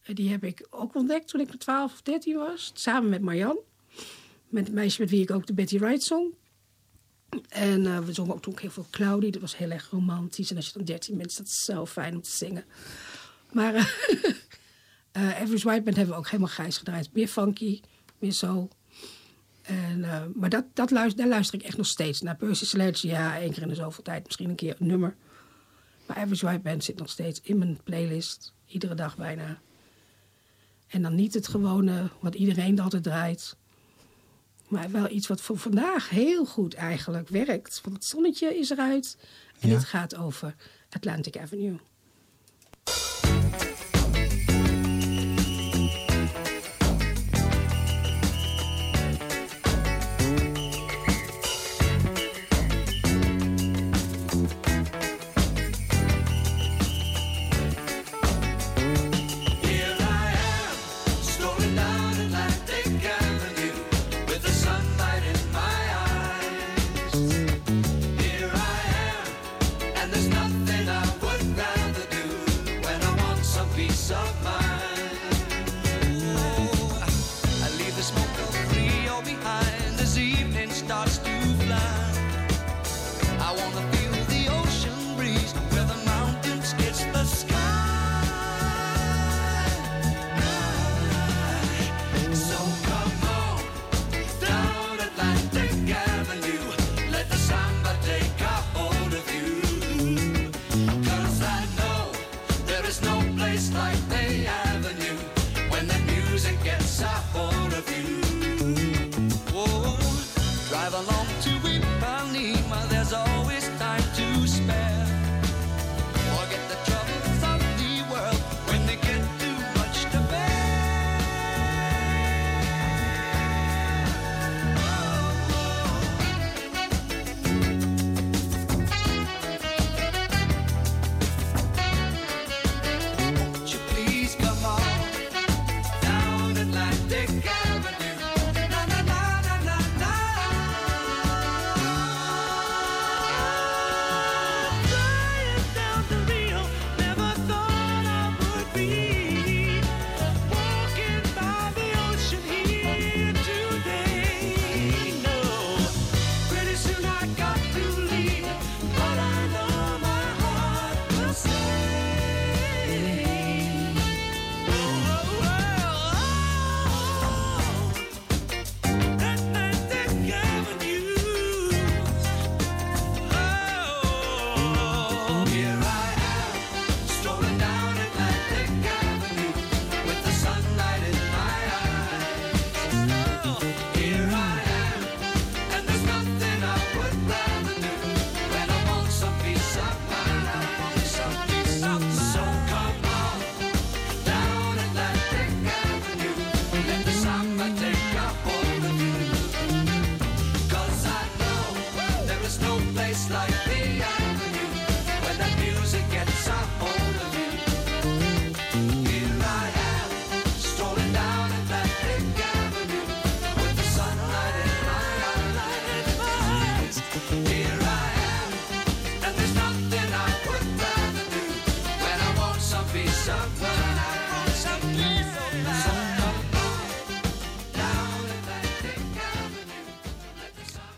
[0.03, 2.70] En die heb ik ook ontdekt toen ik 12 of 13 was.
[2.74, 3.59] Samen met Marjan.
[4.48, 6.35] Met het meisje met wie ik ook de Betty Wright zong.
[7.49, 9.31] En eh, we zongen ook toen heel veel Cloudy.
[9.31, 10.51] Dat was heel erg romantisch.
[10.51, 12.64] En als je dan 13 bent, is dat zo fijn om te zingen.
[13.53, 13.85] Maar eh
[15.12, 17.12] eh, Average White Band hebben we ook helemaal grijs gedraaid.
[17.12, 17.81] Meer funky,
[18.18, 18.70] meer soul.
[19.62, 22.37] En, eh, maar dat, dat luister, daar luister ik echt nog steeds naar.
[22.37, 24.25] Percy Sledge, ja, één keer in de zoveel tijd.
[24.25, 25.16] Misschien een keer een nummer.
[26.07, 28.53] Maar Average White Band zit nog steeds in mijn playlist.
[28.66, 29.61] Iedere dag bijna.
[30.87, 33.57] En dan niet het gewone wat iedereen altijd draait.
[34.68, 37.81] Maar wel iets wat voor vandaag heel goed eigenlijk werkt.
[37.83, 39.16] Want het zonnetje is eruit.
[39.61, 39.74] En Ja.
[39.74, 40.55] het gaat over
[40.90, 41.77] Atlantic Avenue.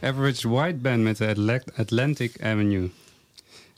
[0.07, 2.91] Average White Band met de Atla- Atlantic Avenue.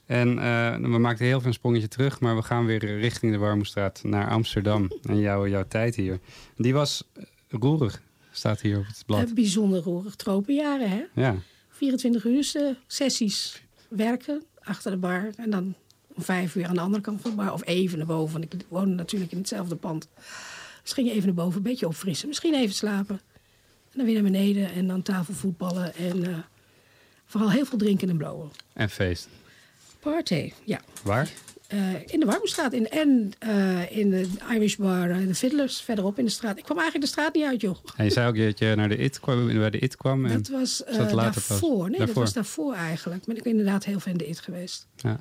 [0.06, 3.38] En eh, we maakten heel veel een sprongetje terug, maar we gaan weer richting de
[3.38, 4.90] Warmoestraat naar Amsterdam.
[5.02, 6.18] En jouw, jouw tijd hier.
[6.56, 9.28] Die was eh, roerig, staat hier op het blad.
[9.28, 11.02] Eh, bijzonder roerig tropenjaren, hè?
[11.14, 11.34] Ja,
[11.68, 15.30] 24 uur sessies werken achter de bar.
[15.36, 15.74] En dan
[16.14, 17.52] om vijf uur aan de andere kant van de bar.
[17.52, 18.40] Of even naar boven.
[18.40, 20.08] Want ik woonde natuurlijk in hetzelfde pand.
[20.82, 22.28] Dus ging je even naar boven, een beetje opfrissen.
[22.28, 23.20] Misschien even slapen.
[23.98, 24.72] En dan weer naar beneden.
[24.72, 25.94] En dan tafelvoetballen.
[25.94, 26.36] En eh,
[27.26, 28.50] vooral heel veel drinken en blowen.
[28.72, 29.28] en feest.
[30.00, 30.80] Party, ja.
[31.02, 31.28] Waar?
[31.66, 32.72] Eh, in de Warmoestraat.
[32.72, 36.58] In, en eh, in de Irish Bar, eh, de Fiddlers, verderop in de straat.
[36.58, 37.76] Ik kwam eigenlijk de straat niet uit, joh.
[37.96, 40.26] En je zei ook dat je naar de IT kwam, bij de IT kwam.
[40.26, 41.90] En Dat was daarvoor.
[41.90, 43.24] Nee, dat was daarvoor eigenlijk.
[43.24, 44.86] Ben ik inderdaad heel veel in de IT geweest.
[44.96, 45.20] Ja.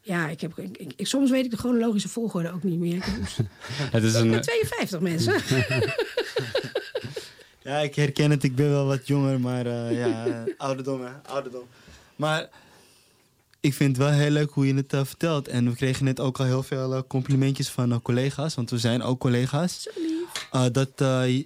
[0.00, 3.04] Ja, ik heb, ik, ik- soms weet ik de chronologische volgorde ook niet meer.
[3.92, 5.32] Het is ben een, 52 mensen.
[7.64, 8.42] Ja, ik herken het.
[8.42, 11.10] Ik ben wel wat jonger, maar eh, ja, ouderdom, hè.
[11.26, 11.64] Ouderdom.
[12.16, 12.48] Maar
[13.62, 15.48] ik vind het wel heel leuk hoe je het eh, vertelt.
[15.48, 19.02] En we kregen net ook al heel veel eh, complimentjes van collega's, want we zijn
[19.02, 19.88] ook collega's.
[20.72, 20.90] Dat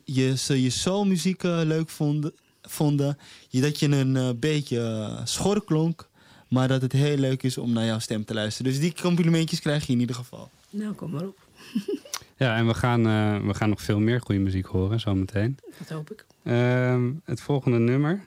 [0.05, 3.19] je, ze je soulmuziek eh, leuk vonden, vonden.
[3.49, 6.09] Je, dat je een beetje schor klonk,
[6.49, 8.73] maar dat het heel leuk is om naar jouw stem te luisteren.
[8.73, 10.51] Dus die complimentjes krijg je in ieder geval.
[10.71, 11.39] nou, kom maar op.
[12.37, 15.59] ja, en we gaan, eh, we gaan nog veel meer goede muziek horen zometeen.
[15.79, 16.25] Dat hoop ik.
[16.43, 18.25] Ehm, het volgende nummer.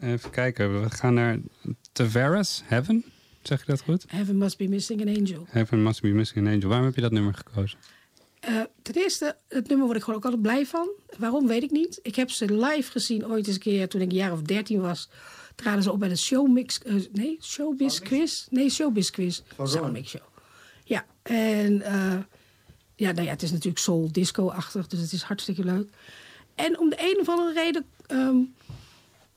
[0.00, 0.82] Even kijken.
[0.82, 1.38] We gaan naar
[1.92, 3.04] Tavares Heaven.
[3.42, 4.04] Zeg je dat goed?
[4.06, 5.46] Heaven must be missing an angel.
[5.48, 6.68] Heaven Must Be Missing an Angel.
[6.68, 7.78] Waarom heb je dat nummer gekozen?
[8.40, 10.88] Eh, ten eerste, het nummer word ik gewoon ook altijd blij van.
[11.18, 11.98] Waarom, weet ik niet.
[12.02, 14.80] Ik heb ze live gezien ooit eens een keer toen ik een jaar of dertien
[14.80, 15.10] was.
[15.54, 16.82] Traden ze op bij de Showmix...
[16.82, 18.46] eh, nee, Showbiz Quiz?
[18.50, 19.40] Nee, Showbiz Quiz.
[19.62, 20.22] Soundmix Show.
[20.84, 22.18] Ja, en eh,
[23.02, 25.88] ja, nou ja, het is natuurlijk soul disco-achtig, dus het is hartstikke leuk.
[26.54, 28.36] En om de een of andere reden ehm,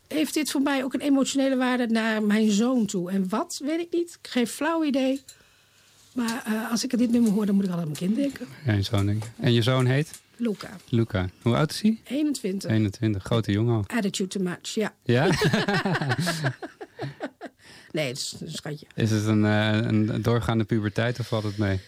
[0.08, 3.12] heeft dit voor mij ook een emotionele waarde naar mijn zoon toe.
[3.12, 4.18] En wat, weet ik niet.
[4.22, 5.22] Ik geef flauw idee.
[6.14, 8.56] Maar eh, als ik dit nummer hoor, dan moet ik altijd aan mijn kind denken.
[8.66, 9.32] Ja, je zoon denk ik.
[9.40, 10.12] En je zoon heet?
[10.36, 11.30] Luca, Luca.
[11.42, 12.00] Hoe oud is hij?
[12.04, 12.72] 21.
[12.72, 13.24] 21.
[13.24, 13.84] Grote jongen al.
[13.88, 14.94] Attitude to match, ja.
[15.04, 15.30] Ja?
[17.92, 18.86] Nee, het is een schatje.
[18.96, 21.80] is het een, eh, een doorgaande puberteit of valt het mee?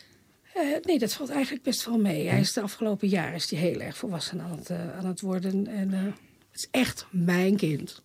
[0.57, 2.27] Eh, nee, dat valt eigenlijk best wel mee.
[2.27, 5.21] Hij is de afgelopen jaren is hij heel erg volwassen aan het, eh, aan het
[5.21, 5.67] worden.
[5.67, 6.03] En eh,
[6.51, 8.01] het is echt mijn kind.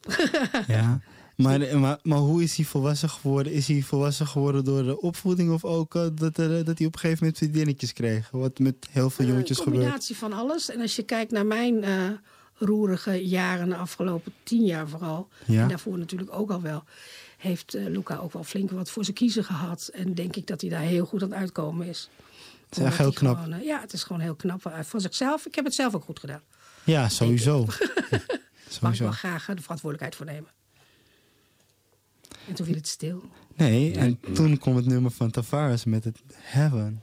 [0.67, 1.01] Ja.
[1.37, 3.53] Maar, maar, maar hoe is hij volwassen geworden?
[3.53, 7.01] Is hij volwassen geworden door de opvoeding of ook dat, er, dat hij op een
[7.01, 8.31] gegeven moment vriendinnetjes kreeg?
[8.31, 9.83] Wat met heel veel jongetjes Een gebeurt.
[9.83, 10.71] combinatie van alles.
[10.71, 11.85] En als je kijkt naar mijn
[12.55, 15.29] roerige jaren, de afgelopen tien jaar vooral.
[15.45, 15.63] Ja.
[15.63, 16.85] En daarvoor natuurlijk ook al wel.
[17.39, 19.91] Heeft Luca ook wel flink wat voor zijn kiezen gehad.
[19.93, 22.09] En denk ik dat hij daar heel goed aan uitkomen is.
[22.73, 23.37] Het is echt heel knap.
[23.37, 24.67] gewoon, eh, ja, het is gewoon heel knap.
[24.67, 25.47] eh, Van zichzelf.
[25.47, 26.41] Ik heb het zelf ook goed gedaan.
[26.85, 27.67] Ja, sowieso.
[28.81, 30.51] Mag ik wel graag eh, de verantwoordelijkheid voor nemen.
[32.49, 33.23] En toen viel het stil.
[33.55, 37.03] Nee, en toen kwam het nummer van Tavares met het Heaven.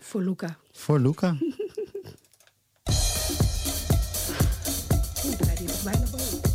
[0.00, 0.56] Voor Luca.
[0.72, 1.36] Voor Luca.
[5.84, 6.45] Bijna boven.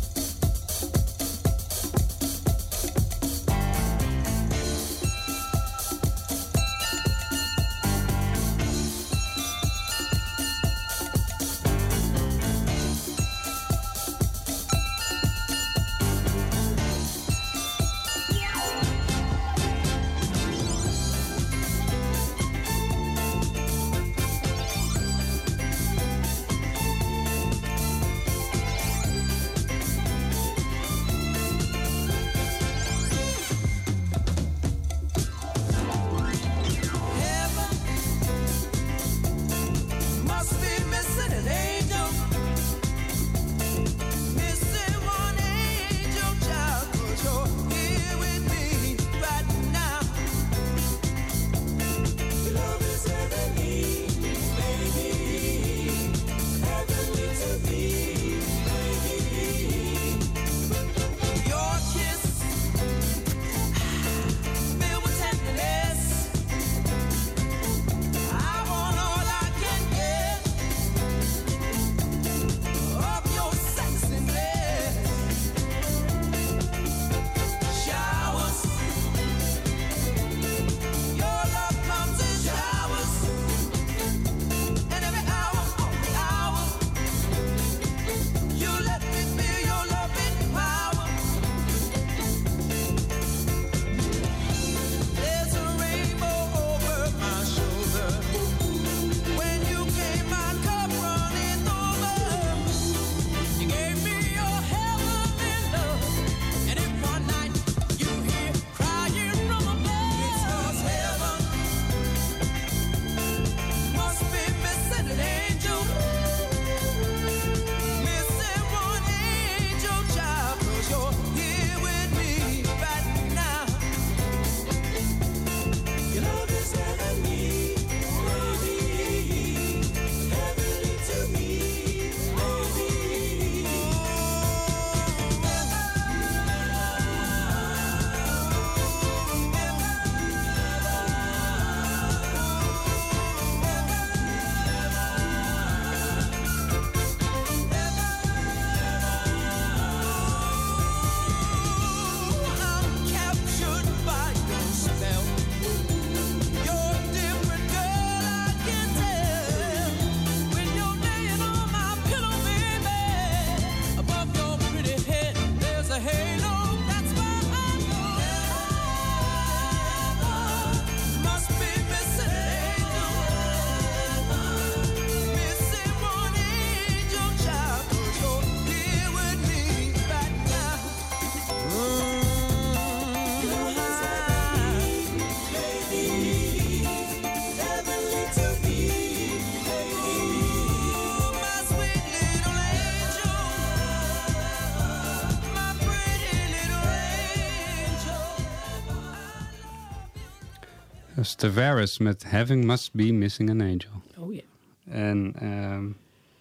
[201.42, 204.02] Tavares met Having Must Be Missing an Angel.
[204.16, 204.40] Oh ja.
[204.84, 205.86] En ehm,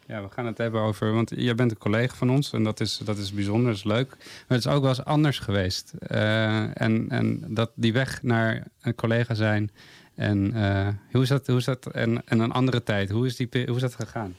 [0.05, 1.13] ja, we gaan het hebben over...
[1.13, 3.83] Want jij bent een collega van ons en dat is, dat is bijzonder, dat is
[3.83, 4.07] leuk.
[4.17, 5.93] Maar het is ook wel eens anders geweest.
[5.99, 9.71] Eh, en, en dat die weg naar een collega zijn...
[10.15, 11.47] En eh, hoe is dat?
[11.47, 11.85] Hoe is dat?
[11.85, 14.35] En, en een andere tijd, hoe is, die, hoe is dat gegaan?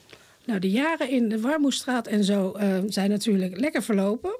[0.46, 4.38] Nou, de jaren in de Warmoestraat en zo eh, zijn natuurlijk lekker verlopen.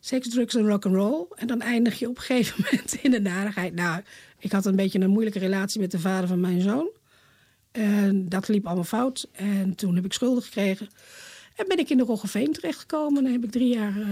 [0.00, 1.26] Seks, drugs en rock'n'roll.
[1.34, 3.74] En dan eindig je op een gegeven moment in de narigheid.
[3.74, 4.02] Nou,
[4.46, 6.88] ik had een beetje een moeilijke relatie met de vader van mijn zoon.
[7.70, 9.28] En dat liep allemaal fout.
[9.32, 10.88] En toen heb ik schulden gekregen.
[11.56, 13.26] En ben ik in de Roggeveen terechtgekomen.
[13.26, 14.06] En heb ik drie jaar eh,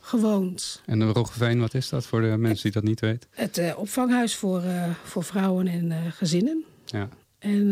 [0.00, 0.82] gewoond.
[0.86, 3.28] En de Roggeveen, wat is dat voor de mensen die dat niet weten?
[3.30, 6.64] Het eh, opvanghuis voor, eh, voor vrouwen en gezinnen.
[6.84, 7.08] Ja.
[7.38, 7.66] En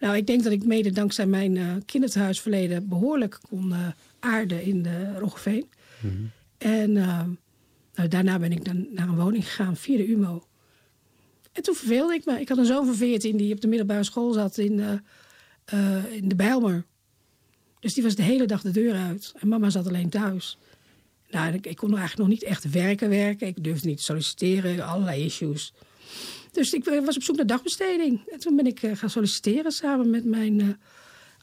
[0.00, 3.74] nou, ik denk dat ik mede dankzij mijn kinderthuisverleden behoorlijk kon
[4.20, 5.70] aarden in de Roggeveen.
[6.58, 7.30] En ehm,
[7.94, 10.46] nou, daarna ben ik dan naar een woning gegaan via de UMO.
[11.52, 12.40] En toen verveelde ik me.
[12.40, 14.92] Ik had een zoon van 14 die op de middelbare school zat in, eh,
[15.64, 16.84] eh, in de Bijlmer.
[17.80, 19.32] Dus die was de hele dag de deur uit.
[19.38, 20.58] En mama zat alleen thuis.
[21.30, 23.46] Nou, ik, ik kon eigenlijk nog niet echt werken werken.
[23.46, 25.72] Ik durfde niet te solliciteren, allerlei issues.
[26.52, 28.28] Dus ik was op zoek naar dagbesteding.
[28.28, 30.68] En toen ben ik eh, gaan solliciteren samen met mijn eh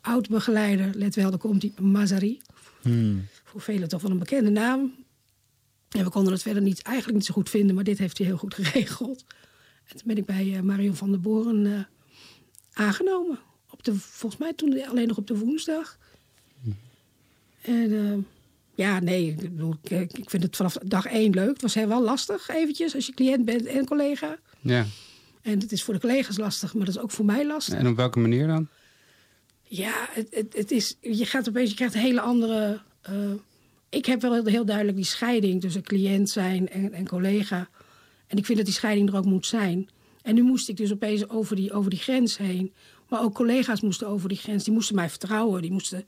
[0.02, 0.90] oud-begeleider.
[0.94, 2.42] Let wel, daar komt die Mazari.
[3.44, 4.94] Voor velen toch wel een bekende naam.
[5.90, 8.28] En we konden het verder niet, eigenlijk niet zo goed vinden, maar dit heeft hij
[8.28, 9.26] heel goed geregeld.
[9.88, 11.80] En toen ben ik bij eh, Marion van der Boren eh,
[12.74, 13.40] aangenomen.
[13.70, 15.98] Op de, volgens mij toen alleen nog op de woensdag.
[17.62, 18.18] En eh,
[18.76, 21.50] ja, nee, ik, bedoel, ik, ik vind het vanaf dag één leuk.
[21.50, 24.38] Het was heel wel lastig eventjes als je cliënt bent en collega.
[24.60, 24.86] Ja.
[25.42, 27.80] En het is voor de collega's lastig, maar dat is ook voor mij lastig.
[27.80, 28.68] En op welke manier dan?
[29.64, 32.82] Ja, het, het, het is, je gaat opeens, je krijgt een hele andere.
[33.90, 37.70] Ik heb wel heel, heel duidelijk die scheiding tussen cliënt zijn en, en collega.
[38.28, 39.90] En ik vind dat die scheiding er ook moet zijn.
[40.22, 42.74] En nu moest ik dus opeens over die, over die grens heen.
[43.10, 44.64] Maar ook collega's moesten over die grens.
[44.64, 45.62] Die moesten mij vertrouwen.
[45.62, 46.06] Die moesten.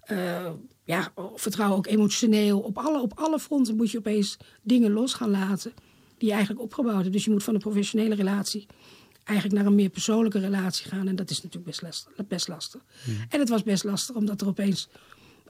[0.00, 0.50] eh,
[0.84, 2.60] ja, vertrouwen ook emotioneel.
[2.60, 5.72] Op alle, op alle fronten moet je opeens dingen los gaan laten.
[6.18, 7.12] die je eigenlijk opgebouwd hebt.
[7.12, 8.66] Dus je moet van een professionele relatie
[9.24, 11.08] eigenlijk naar een meer persoonlijke relatie gaan.
[11.08, 12.26] En dat is natuurlijk best lastig.
[12.28, 12.80] Best lastig.
[13.28, 14.88] En het was best lastig omdat er opeens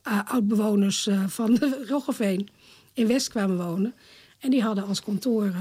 [0.03, 2.48] oud-bewoners uh, van de Roggeveen
[2.92, 3.94] in West kwamen wonen.
[4.38, 5.55] En die hadden als kantoor uh,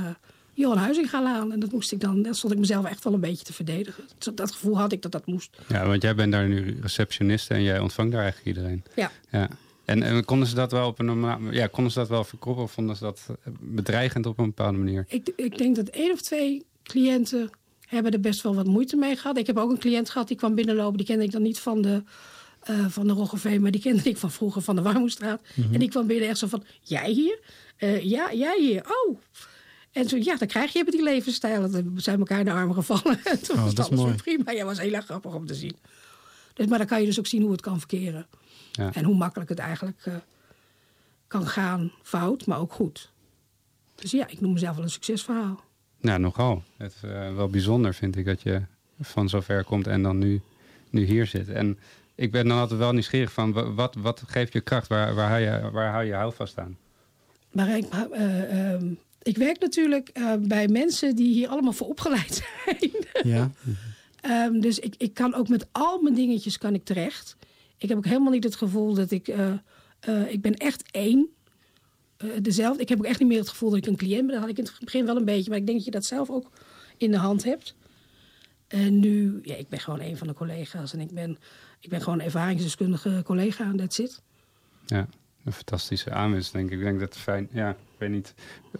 [0.53, 1.51] Johan Huizingalaan.
[1.51, 4.03] En dat moest ik dan, dat stond ik mezelf echt wel een beetje te verdedigen.
[4.17, 5.57] Dat, dat gevoel had ik dat dat moest.
[5.67, 8.83] Ja, want jij bent daar nu receptioniste en jij ontvangt daar eigenlijk iedereen.
[8.95, 9.11] Ja.
[9.31, 9.49] ja.
[9.85, 12.63] En, en konden ze dat wel op een normaal, ja, konden ze dat wel verkroppen
[12.63, 13.25] of vonden ze dat
[13.59, 15.05] bedreigend op een bepaalde manier?
[15.07, 17.49] Ik, ik denk dat één of twee cliënten
[17.87, 19.37] hebben er best wel wat moeite mee gehad.
[19.37, 20.97] Ik heb ook een cliënt gehad die kwam binnenlopen.
[20.97, 22.03] Die kende ik dan niet van de,
[22.69, 25.41] uh, van de Roggeveen, maar die kende ik van vroeger van de Warmoestraat.
[25.53, 25.73] Mm -hmm.
[25.73, 27.39] En die kwam binnen echt zo van, jij hier?
[27.79, 28.85] Uh, ja, jij hier.
[28.85, 29.17] Oh.
[29.91, 31.71] En zo, ja, dan krijg je met die levensstijl.
[31.71, 33.19] Dan zijn elkaar in de armen gevallen.
[33.23, 34.15] En toen oh, was dat alles mooi.
[34.15, 34.51] prima.
[34.51, 35.75] Ja, was heel erg grappig om te zien.
[36.53, 38.27] Dus, maar dan kan je dus ook zien hoe het kan verkeren.
[38.71, 38.93] Ja.
[38.93, 40.13] En hoe makkelijk het eigenlijk uh,
[41.27, 41.91] kan gaan.
[42.03, 43.11] Fout, maar ook goed.
[43.95, 45.63] Dus ja, ik noem mezelf wel een succesverhaal.
[46.01, 46.63] Nou, nogal.
[46.77, 48.61] Het is uh, wel bijzonder, vind ik, dat je
[48.99, 50.41] van zover komt en dan nu,
[50.89, 51.49] nu hier zit.
[51.49, 51.79] En
[52.19, 54.87] ik ben dan altijd wel nieuwsgierig van, wat, wat geeft je kracht?
[54.87, 56.77] Waar, waar, hou je, waar hou je houvast aan?
[57.51, 58.91] Maar ik, uh, uh,
[59.21, 62.91] ik werk natuurlijk eh, bij mensen die hier allemaal voor opgeleid zijn.
[63.23, 63.51] Ja.
[64.45, 67.35] um, dus ik, ik kan ook met al mijn dingetjes kan ik terecht.
[67.77, 69.27] Ik heb ook helemaal niet het gevoel dat ik...
[69.27, 71.27] eh, ik ben echt één.
[72.23, 72.81] Uh, dezelfde.
[72.81, 74.31] Ik heb ook echt niet meer het gevoel dat ik een cliënt ben.
[74.31, 75.49] Dat had ik in het begin wel een beetje.
[75.49, 76.51] Maar ik denk dat je dat zelf ook
[76.97, 77.75] in de hand hebt.
[78.67, 80.93] En nu, ja, ik ben gewoon een van de collega's.
[80.93, 81.37] En ik ben,
[81.79, 84.21] ik ben gewoon een ervaringsdeskundige collega en that's it.
[84.85, 85.07] Ja,
[85.43, 86.77] een fantastische aanwinst, denk ik.
[86.77, 87.47] Ik denk dat het fijn...
[87.51, 88.33] Ja, ik weet niet.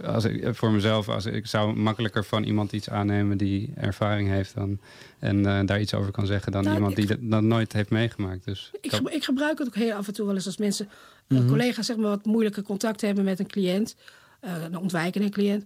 [0.04, 4.56] Als ik, voor mezelf, als ik zou makkelijker van iemand iets aannemen die ervaring heeft
[4.56, 4.80] dan,
[5.20, 7.74] en uh, daar iets over kan zeggen dan nou, iemand die ik, dat, dat, nooit
[7.74, 8.46] heeft meegemaakt.
[8.46, 10.90] Dus ik, ik gebruik het ook heel af en toe wel eens als mensen,
[11.28, 11.48] mm -hmm.
[11.48, 13.96] collega's zeg maar wat moeilijke contact hebben met een cliënt,
[14.42, 15.66] uh, een ontwijkende cliënt.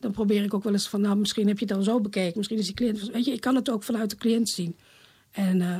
[0.00, 2.32] Dan probeer ik ook wel eens van, nou misschien heb je het dan zo bekeken,
[2.36, 4.76] misschien is die cliënt, weet je, ik kan het ook vanuit de cliënt zien.
[5.30, 5.76] En uh,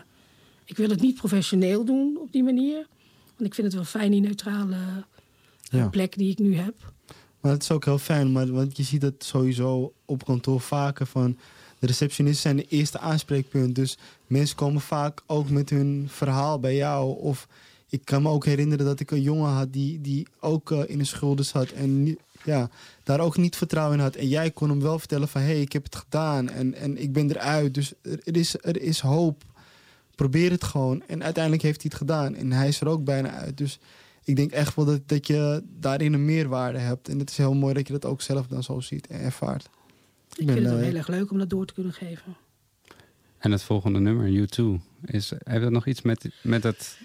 [0.73, 2.87] ik wil het niet professioneel doen op die manier,
[3.37, 4.77] want ik vind het wel fijn die neutrale
[5.63, 5.89] ja.
[5.89, 6.75] plek die ik nu heb.
[7.41, 11.07] Maar het is ook heel fijn, maar, want je ziet het sowieso op kantoor vaker
[11.07, 11.37] van...
[11.79, 13.75] de receptionisten zijn de eerste aanspreekpunt.
[13.75, 17.19] Dus mensen komen vaak ook met hun verhaal bij jou.
[17.19, 17.49] Of
[17.89, 20.99] ik kan me ook herinneren dat ik een jongen had die, die ook uh, in
[20.99, 21.71] de schulden zat...
[21.71, 22.71] en ja,
[23.03, 24.15] daar ook niet vertrouwen in had.
[24.15, 27.03] En jij kon hem wel vertellen van, hé, hey, ik heb het gedaan en, en
[27.03, 27.75] ik ben eruit.
[27.75, 29.45] Dus er, er, is, er is hoop.
[30.23, 31.03] Probeer het gewoon.
[31.07, 32.35] En uiteindelijk heeft hij het gedaan.
[32.35, 33.57] En hij is er ook bijna uit.
[33.57, 33.79] Dus
[34.25, 37.09] ik denk echt wel dat, dat je daarin een meerwaarde hebt.
[37.09, 39.69] En het is heel mooi dat je dat ook zelf dan zo ziet en ervaart.
[40.35, 42.37] Ik vind het ook heel erg leuk om dat door te kunnen geven.
[43.39, 44.63] En het volgende nummer, U2,
[45.05, 46.99] is, heeft dat nog iets met, met, het,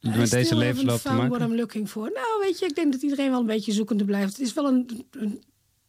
[0.00, 1.28] I met deze levensloop te maken?
[1.28, 2.10] what I'm looking for.
[2.14, 4.32] Nou, weet je, ik denk dat iedereen wel een beetje zoekende blijft.
[4.32, 5.42] Het is wel een, een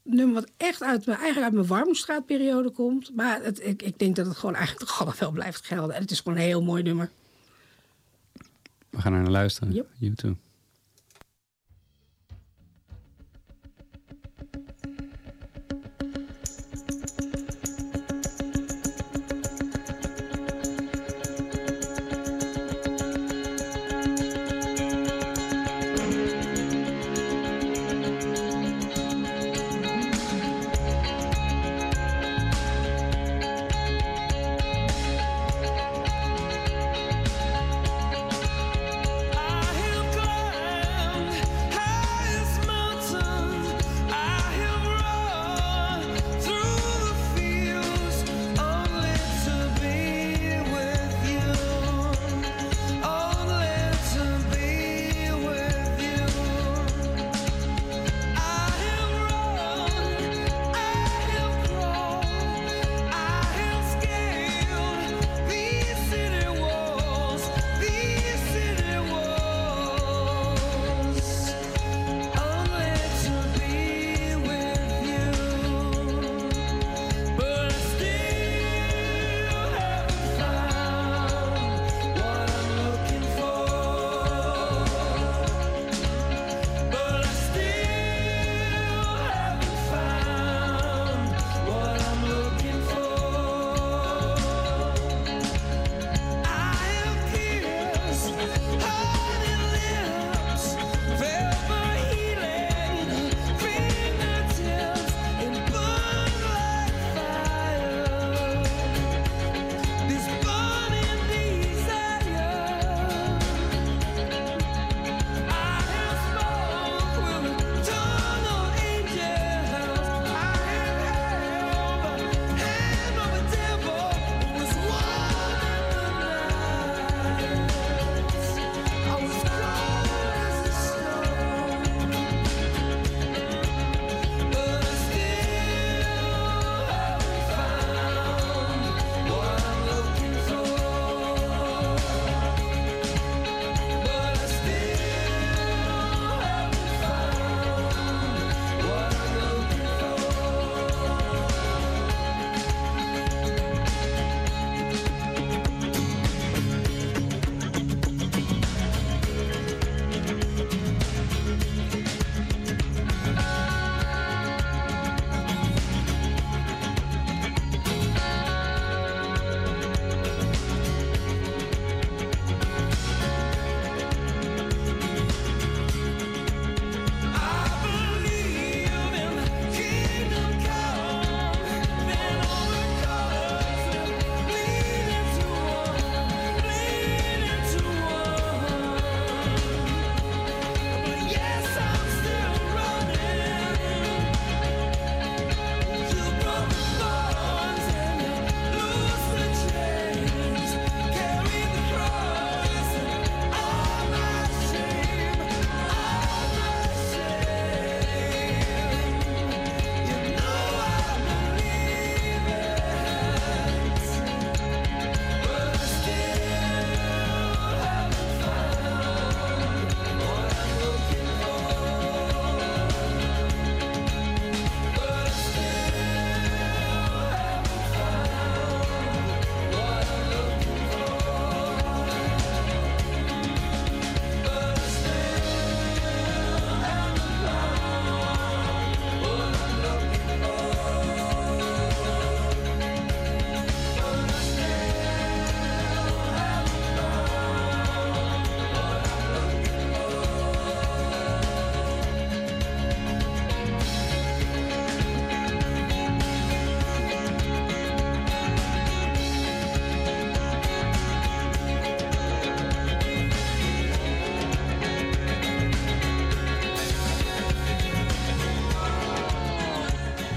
[0.05, 3.15] nummer wat echt uit mijn, eigenlijk uit mijn Warmstraatperiode komt.
[3.15, 5.95] Maar het, ik, ik denk dat het gewoon eigenlijk toch allemaal wel blijft gelden.
[5.95, 7.11] En het is gewoon een heel mooi nummer.
[8.89, 9.73] We gaan er naar luisteren.
[9.73, 9.87] Yep.
[10.01, 10.44] U2.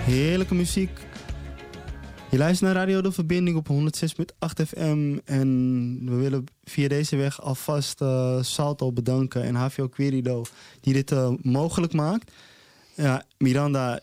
[0.09, 0.91] Heerlijke muziek.
[2.31, 5.19] Je luistert naar Radio De Verbinding op 106.8 FM.
[5.25, 10.45] En we willen via deze weg alvast eh, Salto bedanken en HVO Querido
[10.81, 12.33] die dit eh, mogelijk maakt.
[12.95, 14.01] Ja, Miranda,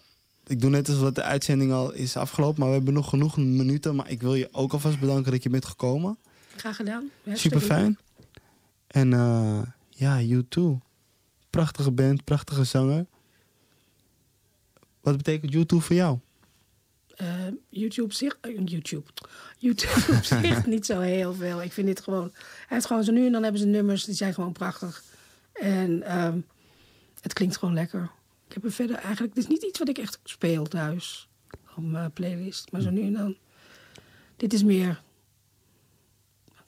[0.47, 3.95] ik doe net alsof de uitzending al is afgelopen, maar we hebben nog genoeg minuten.
[3.95, 6.17] Maar ik wil je ook alvast bedanken dat je bent gekomen.
[6.55, 7.09] Graag gedaan.
[7.33, 7.97] Super fijn.
[8.87, 10.61] En eh, ja, U2.
[11.49, 13.05] Prachtige band, prachtige zanger.
[15.05, 16.19] Wat betekent U2 voor jou?
[17.15, 17.27] Eh,
[17.69, 19.09] YouTube zich, eh, YouTube.
[19.57, 21.61] YouTube op zich niet zo heel veel.
[21.61, 22.31] Ik vind dit gewoon.
[22.33, 25.03] Hij heeft gewoon zo nu en dan hebben ze nummers die zijn gewoon prachtig.
[25.53, 26.39] En ehm,
[27.21, 28.11] het klinkt gewoon lekker.
[28.47, 29.35] Ik heb er verder eigenlijk.
[29.35, 31.29] Het is niet iets wat ik echt speel thuis
[31.75, 32.71] op mijn playlist.
[32.71, 33.35] Maar zo nu en dan.
[34.35, 35.01] Dit is meer.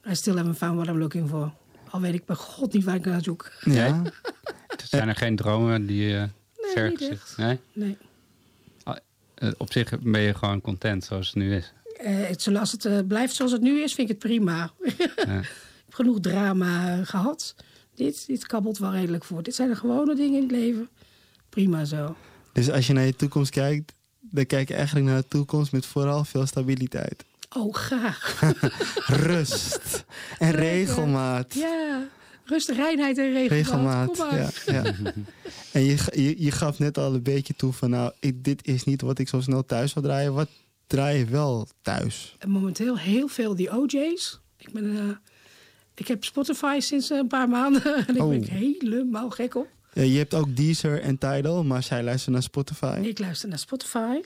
[0.09, 1.53] I still haven't found what I'm looking for.
[1.89, 3.51] Al weet ik bij god niet waar ik naar zoek.
[3.63, 4.01] Ja.
[4.83, 6.29] Zijn er geen dromen die je
[6.75, 7.38] Nee, niet echt.
[7.38, 7.59] Nee?
[7.73, 7.97] Nee.
[9.38, 11.73] Eh, Op zich ben je gewoon content zoals het nu is.
[11.97, 14.71] Eh, het, zoals het eh, blijft zoals het nu is, vind ik het prima.
[14.83, 15.45] ik heb
[15.89, 17.55] genoeg drama eh, gehad.
[17.95, 19.43] Dit, dit kabbelt wel redelijk voor.
[19.43, 20.89] Dit zijn de gewone dingen in het leven.
[21.49, 22.15] Prima zo.
[22.53, 25.85] Dus als je naar je toekomst kijkt, dan kijk je eigenlijk naar de toekomst met
[25.85, 27.25] vooral veel stabiliteit.
[27.55, 28.39] Oh, graag.
[29.27, 30.05] Rust
[30.38, 31.53] en regelmaat.
[31.53, 32.07] Ja,
[32.48, 34.18] rust, reinheid en regelmaat.
[34.18, 34.93] Regelmaat, ja, ja.
[35.72, 38.84] En je, je, je gaf net al een beetje toe van, nou, ik, dit is
[38.84, 40.34] niet wat ik zo snel thuis wil draaien.
[40.34, 40.50] Wat
[40.88, 42.36] draai je wel thuis?
[42.39, 44.39] En momenteel heel veel die OJ's.
[44.58, 45.04] Ik, ben, eh,
[45.95, 47.95] ik heb Spotify sinds een paar maanden.
[48.08, 48.30] en ik Oh.
[48.30, 49.68] ben ik helemaal gek op.
[49.93, 53.00] Ja, je hebt ook Deezer en Tidal, maar zij luisteren naar Spotify.
[53.02, 54.20] Ik luister naar Spotify.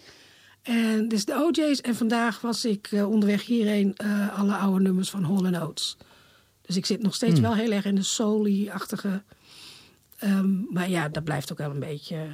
[0.62, 1.82] En dus de OJ's.
[1.82, 5.98] En vandaag was ik eh, onderweg hierheen eh, alle oude nummers van Hall Oates.
[6.72, 7.42] Dus ik zit nog steeds Hmm.
[7.42, 9.24] wel heel erg in de soul-achtige.
[10.18, 12.28] ehm, maar ja, dat blijft ook wel een beetje.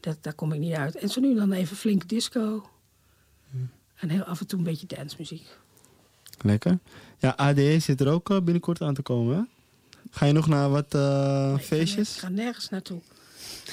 [0.00, 0.96] Dat, daar kom ik niet uit.
[0.96, 2.68] En zo nu dan even flink disco.
[3.94, 5.46] En heel af en toe een beetje dancemuziek.
[6.40, 6.78] Lekker.
[7.18, 9.42] Ja, ADE zit er ook eh, binnenkort aan te komen, hè?
[10.10, 12.16] Ga je nog naar wat eh, Ik feestjes?
[12.16, 13.00] ga nergens naartoe.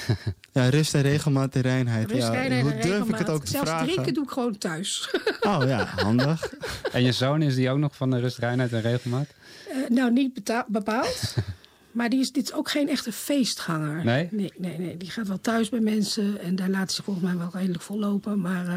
[0.52, 2.10] Ja, rust en regelmaat en reinheid.
[2.10, 3.88] Rust, ja, reinheid hoe en durf ik het ook te Zelfs vragen?
[3.88, 5.10] drinken doe ik gewoon thuis.
[5.40, 6.54] Oh ja, handig.
[6.92, 9.26] En je zoon is die ook nog van de rust, reinheid en regelmaat?
[9.68, 11.34] Eh, nou, niet bepaald.
[11.92, 14.04] maar die is, dit is ook geen echte feestganger.
[14.04, 14.28] Nee?
[14.30, 14.52] nee?
[14.56, 16.40] Nee, nee, Die gaat wel thuis bij mensen.
[16.40, 18.40] En daar laat hij zich volgens mij wel redelijk vol lopen.
[18.40, 18.74] Maar eh,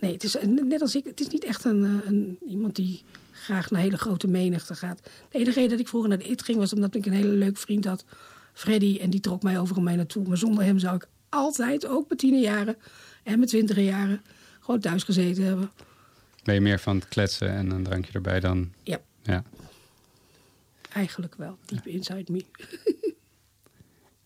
[0.00, 1.04] nee, het is eh, net als ik.
[1.04, 3.02] Het is niet echt een, een, iemand die
[3.32, 5.00] graag naar hele grote menigte gaat.
[5.30, 6.58] De enige reden dat ik vroeger naar de IT ging...
[6.58, 8.04] was omdat ik een hele leuk vriend had.
[8.60, 8.98] Freddy.
[9.00, 10.28] En die trok mij overal mee naartoe.
[10.28, 12.76] Maar zonder hem zou ik altijd, ook mijn tienerjaren...
[13.22, 14.22] en mijn twintiger jaren...
[14.60, 15.70] gewoon thuis gezeten hebben.
[16.42, 18.72] Ben je meer van het kletsen en een drankje erbij dan...
[18.82, 19.00] Ja.
[19.22, 19.42] Ja.
[20.92, 21.58] Eigenlijk wel.
[21.66, 22.44] Deep inside me.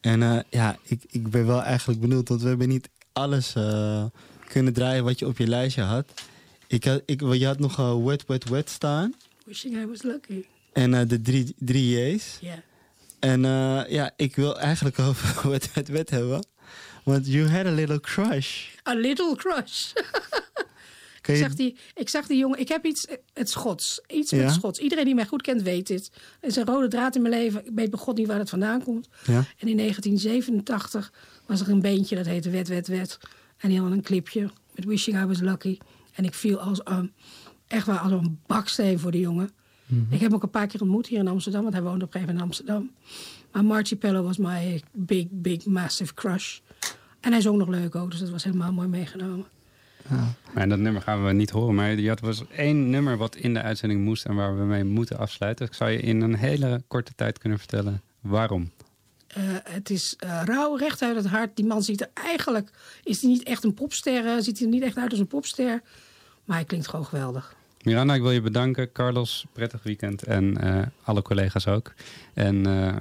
[0.00, 4.04] En eh, ja, ik, ik ben wel eigenlijk benieuwd, want we hebben niet alles eh,
[4.48, 6.22] kunnen draaien wat je op je lijstje had.
[6.66, 9.14] Ik had ik, je had nog eh, Wet, Wet, Wet staan.
[9.44, 10.44] Wishing I was lucky.
[10.72, 12.38] En eh, de drie, drie J's.
[12.40, 12.62] Ja.
[13.24, 16.46] En eh, ja, ik wil eigenlijk over Wet, Wet, Wet hebben.
[17.04, 18.66] Want you had a little crush.
[18.88, 19.92] A little crush.
[21.26, 24.00] Ik zag, die, ik zag die jongen, ik heb iets, het Schots.
[24.06, 24.44] Iets Ja?
[24.44, 24.78] met Schots.
[24.78, 26.10] Iedereen die mij goed kent weet dit.
[26.40, 27.66] Het is een rode draad in mijn leven.
[27.66, 29.08] Ik weet bij god niet waar het vandaan komt.
[29.26, 29.36] Ja.
[29.36, 31.12] En in 1987
[31.46, 33.18] was er een beentje dat heette Wet, Wet, Wet.
[33.56, 35.78] En die hadden een clipje met Wishing I Was Lucky.
[36.12, 37.12] En ik viel als een,
[37.66, 39.50] echt wel als een baksteen voor die jongen.
[39.86, 40.00] Mhm.
[40.02, 42.14] Ik heb hem ook een paar keer ontmoet hier in Amsterdam, want hij woonde op
[42.14, 42.90] een gegeven moment in Amsterdam.
[43.52, 46.58] Maar Marcipello was my big, big, massive crush.
[47.20, 49.46] En hij zong nog leuk ook, dus dat was helemaal mooi meegenomen.
[50.54, 51.74] Maar dat nummer gaan we niet horen.
[51.74, 54.84] Maar je had was één nummer wat in de uitzending moest en waar we mee
[54.84, 55.66] moeten afsluiten.
[55.66, 58.70] Ik zou je in een hele korte tijd kunnen vertellen waarom.
[59.26, 61.56] Eh, het is eh, rauw, recht uit het hart.
[61.56, 62.70] Die man ziet er eigenlijk...
[63.02, 64.42] Is hij niet echt een popster?
[64.42, 65.82] ziet hij er niet echt uit als een popster?
[66.44, 67.56] Maar hij klinkt gewoon geweldig.
[67.84, 68.92] Miranda, ik wil je bedanken.
[68.92, 70.22] Carlos, prettig weekend.
[70.22, 71.94] En eh, alle collega's ook.
[72.34, 72.96] En eh,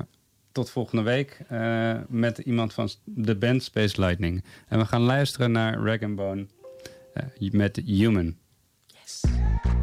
[0.52, 4.44] tot volgende week eh, met iemand van de band Space Lightning.
[4.68, 6.46] En we gaan luisteren naar Rag Bone
[7.52, 8.36] met Human.
[9.24, 9.83] Maybe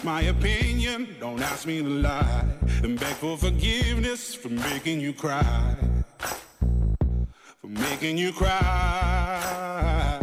[0.00, 2.46] That's my opinion, don't ask me to lie.
[2.82, 5.76] And beg for forgiveness for making you cry.
[7.60, 10.18] For making you cry.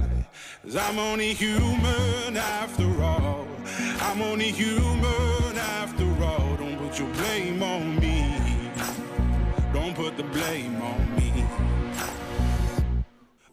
[0.64, 3.46] Cause I'm only human after all.
[4.02, 6.56] I'm only human after all.
[6.58, 8.72] Don't put your blame on me.
[9.74, 11.46] Don't put the blame on me.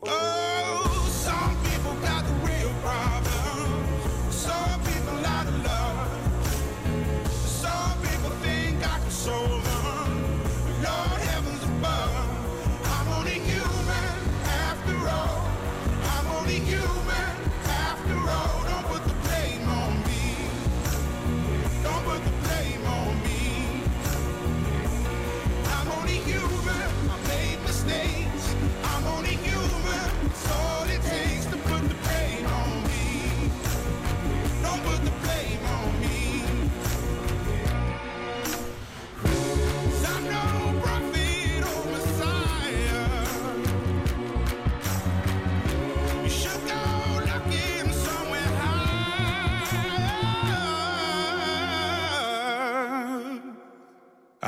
[0.07, 0.54] Oh.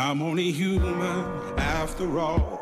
[0.09, 1.25] I'm only human
[1.59, 2.61] after all.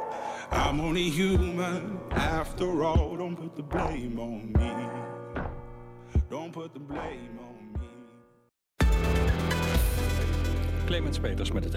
[0.51, 3.18] I'm only human after all.
[3.18, 4.72] Don't put the blame on me.
[6.30, 7.88] Don't put the blame on me.
[10.86, 11.72] Clemens Peters met het